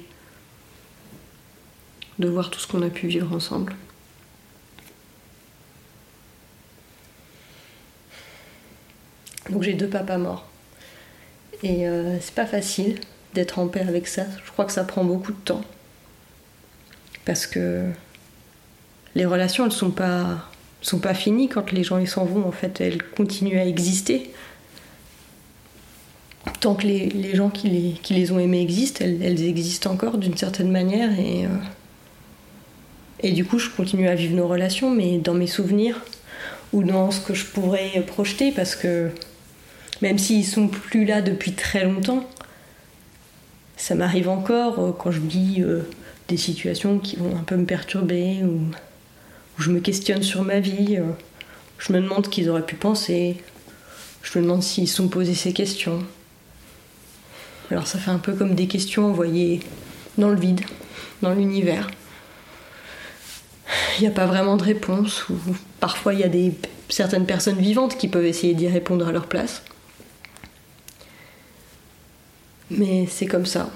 de 2.18 2.28
voir 2.28 2.50
tout 2.50 2.60
ce 2.60 2.66
qu'on 2.66 2.82
a 2.82 2.90
pu 2.90 3.06
vivre 3.06 3.32
ensemble. 3.34 3.74
Donc 9.50 9.62
j'ai 9.62 9.74
deux 9.74 9.88
papas 9.88 10.18
morts. 10.18 10.46
Et 11.62 11.86
euh, 11.86 12.18
c'est 12.20 12.34
pas 12.34 12.46
facile 12.46 12.98
d'être 13.34 13.58
en 13.58 13.68
paix 13.68 13.84
avec 13.86 14.08
ça. 14.08 14.24
Je 14.44 14.50
crois 14.50 14.64
que 14.64 14.72
ça 14.72 14.84
prend 14.84 15.04
beaucoup 15.04 15.32
de 15.32 15.38
temps. 15.38 15.62
Parce 17.24 17.46
que 17.46 17.84
les 19.14 19.26
relations, 19.26 19.66
elles 19.66 19.72
sont 19.72 19.90
pas 19.90 20.46
sont 20.82 20.98
pas 20.98 21.12
finies 21.12 21.48
quand 21.48 21.72
les 21.72 21.84
gens 21.84 22.04
s'en 22.06 22.24
vont. 22.24 22.46
En 22.46 22.52
fait, 22.52 22.80
elles 22.80 23.02
continuent 23.02 23.58
à 23.58 23.66
exister. 23.66 24.30
Tant 26.60 26.74
que 26.74 26.86
les, 26.86 27.06
les 27.10 27.36
gens 27.36 27.50
qui 27.50 27.68
les, 27.68 27.92
qui 28.02 28.14
les 28.14 28.32
ont 28.32 28.38
aimées 28.38 28.62
existent, 28.62 29.04
elles, 29.04 29.22
elles 29.22 29.42
existent 29.42 29.90
encore 29.90 30.16
d'une 30.16 30.36
certaine 30.36 30.70
manière. 30.70 31.18
Et, 31.18 31.44
euh, 31.44 31.48
et 33.20 33.32
du 33.32 33.44
coup, 33.44 33.58
je 33.58 33.68
continue 33.68 34.08
à 34.08 34.14
vivre 34.14 34.34
nos 34.34 34.48
relations, 34.48 34.90
mais 34.90 35.18
dans 35.18 35.34
mes 35.34 35.46
souvenirs 35.46 36.00
ou 36.72 36.82
dans 36.82 37.10
ce 37.10 37.20
que 37.20 37.34
je 37.34 37.44
pourrais 37.44 38.02
projeter, 38.06 38.52
parce 38.52 38.74
que 38.76 39.10
même 40.02 40.18
s'ils 40.18 40.46
sont 40.46 40.68
plus 40.68 41.04
là 41.04 41.22
depuis 41.22 41.52
très 41.52 41.84
longtemps, 41.84 42.28
ça 43.76 43.94
m'arrive 43.94 44.28
encore 44.28 44.78
euh, 44.78 44.92
quand 44.92 45.10
je 45.10 45.20
vis 45.20 45.62
euh, 45.62 45.82
des 46.28 46.36
situations 46.36 46.98
qui 46.98 47.16
vont 47.16 47.36
un 47.36 47.42
peu 47.42 47.56
me 47.56 47.64
perturber 47.66 48.40
ou 48.42 48.60
où 49.58 49.62
je 49.62 49.70
me 49.70 49.80
questionne 49.80 50.22
sur 50.22 50.42
ma 50.42 50.60
vie. 50.60 50.96
euh, 50.98 51.12
Je 51.78 51.92
me 51.92 52.00
demande 52.00 52.26
ce 52.26 52.30
qu'ils 52.30 52.48
auraient 52.50 52.66
pu 52.66 52.76
penser. 52.76 53.36
Je 54.22 54.38
me 54.38 54.44
demande 54.44 54.62
s'ils 54.62 54.88
sont 54.88 55.08
posés 55.08 55.34
ces 55.34 55.52
questions. 55.52 56.02
Alors 57.70 57.86
ça 57.86 57.98
fait 57.98 58.10
un 58.10 58.18
peu 58.18 58.34
comme 58.34 58.54
des 58.54 58.66
questions 58.66 59.06
envoyées 59.06 59.60
dans 60.18 60.28
le 60.28 60.38
vide, 60.38 60.60
dans 61.22 61.32
l'univers. 61.32 61.90
Il 63.98 64.02
n'y 64.02 64.08
a 64.08 64.10
pas 64.10 64.26
vraiment 64.26 64.56
de 64.56 64.62
réponse. 64.62 65.28
Ou 65.28 65.36
parfois 65.78 66.14
il 66.14 66.20
y 66.20 66.24
a 66.24 66.28
des, 66.28 66.52
certaines 66.88 67.26
personnes 67.26 67.58
vivantes 67.58 67.96
qui 67.96 68.08
peuvent 68.08 68.26
essayer 68.26 68.54
d'y 68.54 68.68
répondre 68.68 69.06
à 69.08 69.12
leur 69.12 69.26
place. 69.26 69.62
Mais 72.70 73.06
c'est 73.06 73.26
comme 73.26 73.46
ça. 73.46 73.68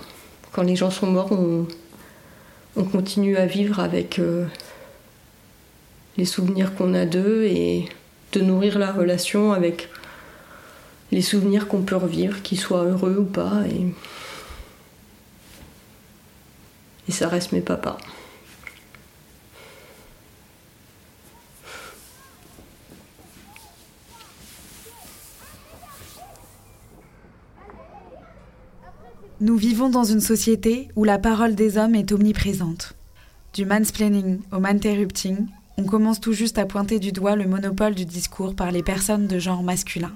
Quand 0.53 0.63
les 0.63 0.77
gens 0.77 0.91
sont 0.91 1.09
morts, 1.09 1.33
on, 1.33 1.67
on 2.77 2.85
continue 2.85 3.37
à 3.37 3.47
vivre 3.47 3.81
avec 3.81 4.19
euh, 4.19 4.47
les 6.17 6.25
souvenirs 6.25 6.75
qu'on 6.75 6.95
a 6.95 7.07
d'eux 7.07 7.45
et 7.45 7.89
de 8.33 8.41
nourrir 8.41 8.79
la 8.79 8.93
relation 8.93 9.53
avec 9.53 9.89
les 11.13 11.23
souvenirs 11.23 11.69
qu'on 11.69 11.83
peut 11.83 11.97
revivre, 11.97 12.43
qu'ils 12.43 12.59
soient 12.59 12.85
heureux 12.85 13.17
ou 13.19 13.25
pas. 13.25 13.63
Et 17.09 17.13
ça 17.13 17.29
reste 17.29 17.53
mes 17.53 17.61
papas. 17.61 17.99
Nous 29.41 29.57
vivons 29.57 29.89
dans 29.89 30.05
une 30.05 30.21
société 30.21 30.89
où 30.97 31.05
la 31.05 31.19
parole 31.19 31.55
des 31.55 31.77
hommes 31.77 31.95
est 31.95 32.13
omniprésente. 32.13 32.95
Du 33.53 33.65
mansplaining 33.65 34.41
au 34.53 34.61
manterrupting, 34.61 35.47
on 35.77 35.85
commence 35.85 36.21
tout 36.21 36.33
juste 36.33 36.59
à 36.59 36.67
pointer 36.67 36.99
du 36.99 37.13
doigt 37.13 37.37
le 37.37 37.47
monopole 37.47 37.95
du 37.95 38.05
discours 38.05 38.55
par 38.55 38.71
les 38.71 38.83
personnes 38.83 39.27
de 39.27 39.39
genre 39.39 39.63
masculin. 39.63 40.13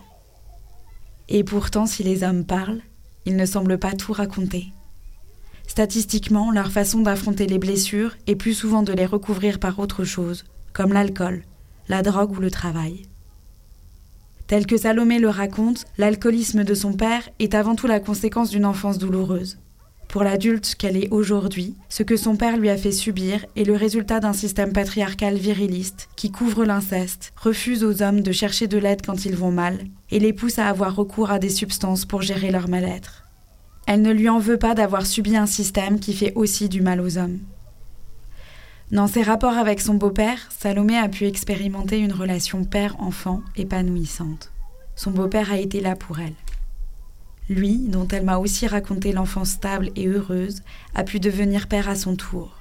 Et 1.29 1.45
pourtant, 1.45 1.87
si 1.87 2.03
les 2.03 2.23
hommes 2.23 2.45
parlent, 2.45 2.81
ils 3.27 3.37
ne 3.37 3.45
semblent 3.45 3.79
pas 3.79 3.93
tout 3.93 4.13
raconter. 4.13 4.73
Statistiquement, 5.67 6.51
leur 6.51 6.73
façon 6.73 7.01
d'affronter 7.01 7.47
les 7.47 7.59
blessures 7.59 8.17
est 8.27 8.37
plus 8.37 8.55
souvent 8.55 8.83
de 8.83 8.93
les 8.93 9.05
recouvrir 9.07 9.59
par 9.59 9.79
autre 9.79 10.05
chose, 10.05 10.45
comme 10.73 10.93
l'alcool, 10.93 11.43
la 11.89 12.03
drogue 12.03 12.37
ou 12.37 12.41
le 12.41 12.51
travail. 12.51 13.03
Tel 14.49 14.65
que 14.65 14.79
Salomé 14.79 15.19
le 15.19 15.29
raconte, 15.29 15.85
l'alcoolisme 15.99 16.65
de 16.65 16.73
son 16.73 16.95
père 16.95 17.29
est 17.39 17.55
avant 17.55 17.75
tout 17.75 17.87
la 17.87 18.01
conséquence 18.01 18.49
d'une 18.49 18.65
enfance 18.65 18.97
douloureuse. 18.97 19.59
Pour 20.09 20.25
l'adulte 20.25 20.75
qu'elle 20.79 20.97
est 20.97 21.11
aujourd'hui, 21.11 21.75
ce 21.91 22.03
que 22.03 22.17
son 22.17 22.35
père 22.35 22.57
lui 22.57 22.71
a 22.71 22.79
fait 22.79 22.91
subir 22.91 23.45
est 23.57 23.65
le 23.65 23.77
résultat 23.77 24.21
d'un 24.21 24.33
système 24.33 24.73
patriarcal 24.73 25.35
viriliste 25.37 26.09
qui 26.17 26.31
couvre 26.31 26.65
l'inceste, 26.65 27.35
refuse 27.37 27.85
aux 27.85 28.03
hommes 28.03 28.23
de 28.23 28.33
chercher 28.33 28.69
de 28.69 28.79
l'aide 28.79 29.05
quand 29.05 29.27
ils 29.27 29.37
vont 29.37 29.51
mal 29.53 29.81
et 30.11 30.19
les 30.19 30.33
pousse 30.33 30.59
à 30.59 30.69
avoir 30.69 30.97
recours 30.97 31.31
à 31.31 31.39
des 31.39 31.51
substances 31.51 32.07
pour 32.07 32.23
gérer 32.23 32.51
leur 32.51 32.71
mal-être. 32.71 33.25
Elle 33.87 34.01
ne 34.01 34.13
lui 34.13 34.31
en 34.31 34.39
veut 34.39 34.57
pas 34.57 34.75
d'avoir 34.75 35.05
subi 35.05 35.37
un 35.37 35.45
système 35.45 36.01
qui 36.01 36.15
fait 36.15 36.33
aussi 36.37 36.71
du 36.71 36.81
mal 36.81 37.03
aux 37.03 37.19
hommes. 37.19 37.41
Dans 38.91 39.07
ses 39.07 39.21
rapports 39.21 39.59
avec 39.59 39.83
son 39.83 39.95
beau-père, 39.95 40.39
Salomé 40.49 40.97
a 40.97 41.11
pu 41.11 41.27
expérimenter 41.27 41.99
une 41.99 42.13
relation 42.13 42.65
père-enfant 42.65 43.43
épanouissante. 43.55 44.51
Son 44.97 45.11
beau-père 45.11 45.53
a 45.53 45.59
été 45.59 45.81
là 45.81 45.95
pour 45.95 46.21
elle. 46.21 46.35
Lui, 47.51 47.81
dont 47.89 48.09
elle 48.09 48.25
m'a 48.25 48.39
aussi 48.39 48.67
raconté 48.67 49.13
l'enfance 49.13 49.51
stable 49.51 49.91
et 49.95 50.07
heureuse, 50.07 50.63
a 50.95 51.05
pu 51.05 51.21
devenir 51.21 51.69
père 51.69 51.91
à 51.91 51.97
son 51.97 52.17
tour. 52.17 52.57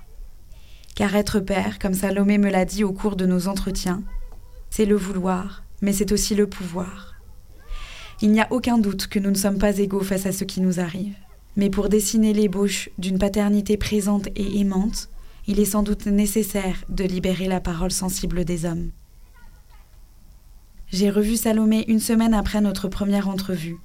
Car 0.95 1.15
être 1.15 1.39
père, 1.39 1.80
comme 1.80 1.93
Salomé 1.93 2.38
me 2.38 2.49
l'a 2.49 2.65
dit 2.65 2.84
au 2.84 2.91
cours 2.91 3.15
de 3.15 3.25
nos 3.25 3.47
entretiens, 3.47 4.03
c'est 4.69 4.86
le 4.86 4.97
vouloir, 4.97 5.63
mais 5.82 5.93
c'est 5.93 6.11
aussi 6.11 6.36
le 6.36 6.47
pouvoir. 6.47 7.15
Il 8.21 8.32
n'y 8.32 8.41
a 8.41 8.51
aucun 8.51 8.78
doute 8.78 9.07
que 9.07 9.19
nous 9.19 9.32
ne 9.32 9.36
sommes 9.36 9.59
pas 9.59 9.78
égaux 9.78 10.03
face 10.03 10.25
à 10.25 10.34
ce 10.34 10.43
qui 10.43 10.59
nous 10.59 10.82
arrive. 10.82 11.15
Mais 11.55 11.69
pour 11.69 11.88
dessiner 11.88 12.34
l'ébauche 12.34 12.89
d'une 12.97 13.17
paternité 13.17 13.78
présente 13.78 14.28
et 14.36 14.59
aimante, 14.59 15.09
il 15.47 15.59
est 15.59 15.65
sans 15.65 15.81
doute 15.81 16.05
nécessaire 16.05 16.83
de 16.89 17.05
libérer 17.05 17.47
la 17.47 17.61
parole 17.61 17.91
sensible 17.91 18.43
des 18.43 18.65
hommes. 18.65 18.91
J'ai 20.91 21.09
revu 21.09 21.37
Salomé 21.37 21.85
une 21.87 21.99
semaine 21.99 22.33
après 22.33 22.61
notre 22.61 22.89
première 22.89 23.29
entrevue. 23.29 23.77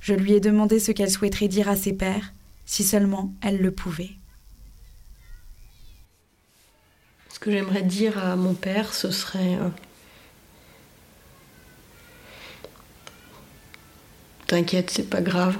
Je 0.00 0.14
lui 0.14 0.32
ai 0.32 0.40
demandé 0.40 0.80
ce 0.80 0.92
qu'elle 0.92 1.10
souhaiterait 1.10 1.48
dire 1.48 1.68
à 1.68 1.76
ses 1.76 1.92
pères, 1.92 2.32
si 2.64 2.84
seulement 2.84 3.34
elle 3.42 3.58
le 3.58 3.70
pouvait. 3.70 4.12
Ce 7.32 7.38
que 7.38 7.50
j'aimerais 7.50 7.82
dire 7.82 8.18
à 8.18 8.36
mon 8.36 8.54
père, 8.54 8.94
ce 8.94 9.10
serait... 9.10 9.56
Euh, 9.56 9.68
T'inquiète, 14.46 14.90
c'est 14.90 15.08
pas 15.08 15.20
grave. 15.20 15.56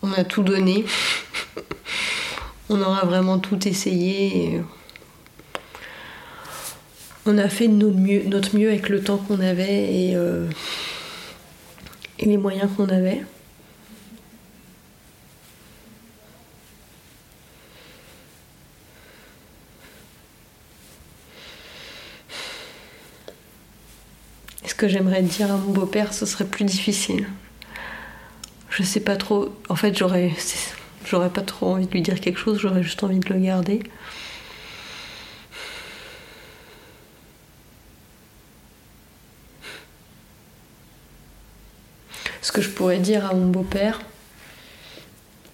On 0.00 0.12
a 0.12 0.24
tout 0.24 0.42
donné. 0.42 0.86
on 2.68 2.80
aura 2.80 3.04
vraiment 3.06 3.38
tout 3.38 3.66
essayé. 3.66 4.60
on 7.26 7.36
a 7.38 7.48
fait 7.48 7.68
notre 7.68 8.56
mieux, 8.56 8.68
avec 8.68 8.88
le 8.88 9.02
temps 9.02 9.18
qu'on 9.18 9.40
avait 9.40 10.08
et, 10.08 10.16
euh, 10.16 10.48
et 12.18 12.26
les 12.26 12.38
moyens 12.38 12.70
qu'on 12.76 12.88
avait. 12.88 13.22
ce 24.64 24.74
que 24.74 24.88
j'aimerais 24.88 25.22
dire 25.22 25.52
à 25.52 25.56
mon 25.56 25.72
beau-père, 25.72 26.14
ce 26.14 26.24
serait 26.24 26.44
plus 26.44 26.64
difficile. 26.64 27.26
Je 28.70 28.84
sais 28.84 29.00
pas 29.00 29.16
trop. 29.16 29.52
En 29.68 29.74
fait, 29.74 29.96
j'aurais 29.98 30.30
J'aurais 31.04 31.30
pas 31.30 31.42
trop 31.42 31.66
envie 31.68 31.86
de 31.86 31.92
lui 31.92 32.02
dire 32.02 32.20
quelque 32.20 32.38
chose, 32.38 32.58
j'aurais 32.58 32.82
juste 32.82 33.02
envie 33.02 33.18
de 33.18 33.28
le 33.32 33.40
garder. 33.40 33.82
Ce 42.42 42.52
que 42.52 42.62
je 42.62 42.70
pourrais 42.70 42.98
dire 42.98 43.26
à 43.26 43.34
mon 43.34 43.46
beau-père, 43.48 44.00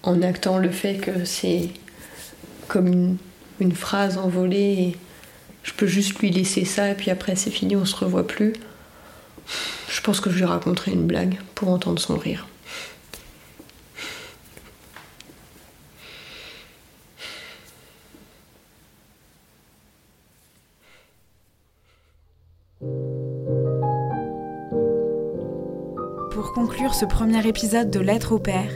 en 0.03 0.21
actant 0.21 0.57
le 0.57 0.69
fait 0.69 0.97
que 0.97 1.25
c'est 1.25 1.69
comme 2.67 3.17
une, 3.59 3.71
phrase 3.73 4.17
envolée 4.17 4.97
je 5.63 5.73
peux 5.73 5.87
juste 5.87 6.19
lui 6.19 6.29
laisser 6.29 6.63
ça 6.63 6.91
et 6.91 6.93
puis 6.93 7.09
après 7.09 7.35
c'est 7.35 7.49
fini, 7.49 7.75
on 7.75 7.85
se 7.85 7.95
revoit 7.95 8.27
plus. 8.27 8.53
Je 9.89 10.01
pense 10.01 10.19
que 10.19 10.29
je 10.29 10.37
lui 10.37 10.45
raconterai 10.45 10.91
une 10.91 11.07
blague 11.07 11.37
pour 11.55 11.69
entendre 11.69 11.99
son 11.99 12.17
rire. 12.17 12.47
Ce 26.95 27.03
premier 27.03 27.45
épisode 27.45 27.91
de 27.91 27.99
Lettre 27.99 28.31
au 28.31 28.39
Père, 28.39 28.71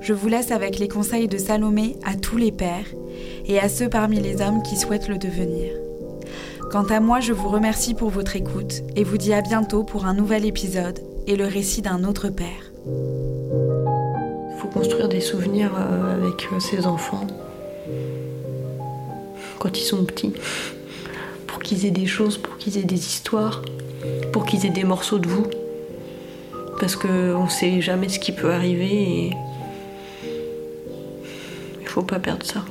je 0.00 0.12
vous 0.12 0.28
laisse 0.28 0.52
avec 0.52 0.78
les 0.78 0.86
conseils 0.86 1.26
de 1.26 1.38
Salomé 1.38 1.96
à 2.04 2.14
tous 2.14 2.36
les 2.36 2.52
pères 2.52 2.86
et 3.46 3.58
à 3.58 3.68
ceux 3.68 3.88
parmi 3.88 4.20
les 4.20 4.40
hommes 4.40 4.62
qui 4.62 4.76
souhaitent 4.76 5.08
le 5.08 5.18
devenir. 5.18 5.72
Quant 6.70 6.84
à 6.84 7.00
moi, 7.00 7.18
je 7.18 7.32
vous 7.32 7.48
remercie 7.48 7.94
pour 7.94 8.10
votre 8.10 8.36
écoute 8.36 8.84
et 8.94 9.02
vous 9.02 9.18
dis 9.18 9.32
à 9.32 9.40
bientôt 9.40 9.82
pour 9.82 10.06
un 10.06 10.14
nouvel 10.14 10.44
épisode 10.44 11.00
et 11.26 11.34
le 11.34 11.46
récit 11.46 11.82
d'un 11.82 12.04
autre 12.04 12.28
père. 12.28 12.70
Il 12.86 14.60
faut 14.60 14.68
construire 14.68 15.08
des 15.08 15.20
souvenirs 15.20 15.72
euh, 15.76 16.14
avec 16.14 16.46
euh, 16.52 16.60
ses 16.60 16.86
enfants 16.86 17.26
quand 19.58 19.76
ils 19.76 19.84
sont 19.84 20.04
petits, 20.04 20.32
pour 21.48 21.58
qu'ils 21.60 21.86
aient 21.86 21.90
des 21.90 22.06
choses, 22.06 22.38
pour 22.38 22.56
qu'ils 22.56 22.78
aient 22.78 22.84
des 22.84 23.04
histoires, 23.08 23.62
pour 24.32 24.44
qu'ils 24.44 24.64
aient 24.64 24.70
des 24.70 24.84
morceaux 24.84 25.18
de 25.18 25.26
vous 25.26 25.46
parce 26.80 26.96
qu'on 26.96 27.44
ne 27.44 27.48
sait 27.48 27.80
jamais 27.80 28.08
ce 28.08 28.18
qui 28.18 28.32
peut 28.32 28.52
arriver 28.52 29.02
et 29.26 29.30
il 31.80 31.86
faut 31.86 32.02
pas 32.02 32.18
perdre 32.18 32.44
ça. 32.44 32.64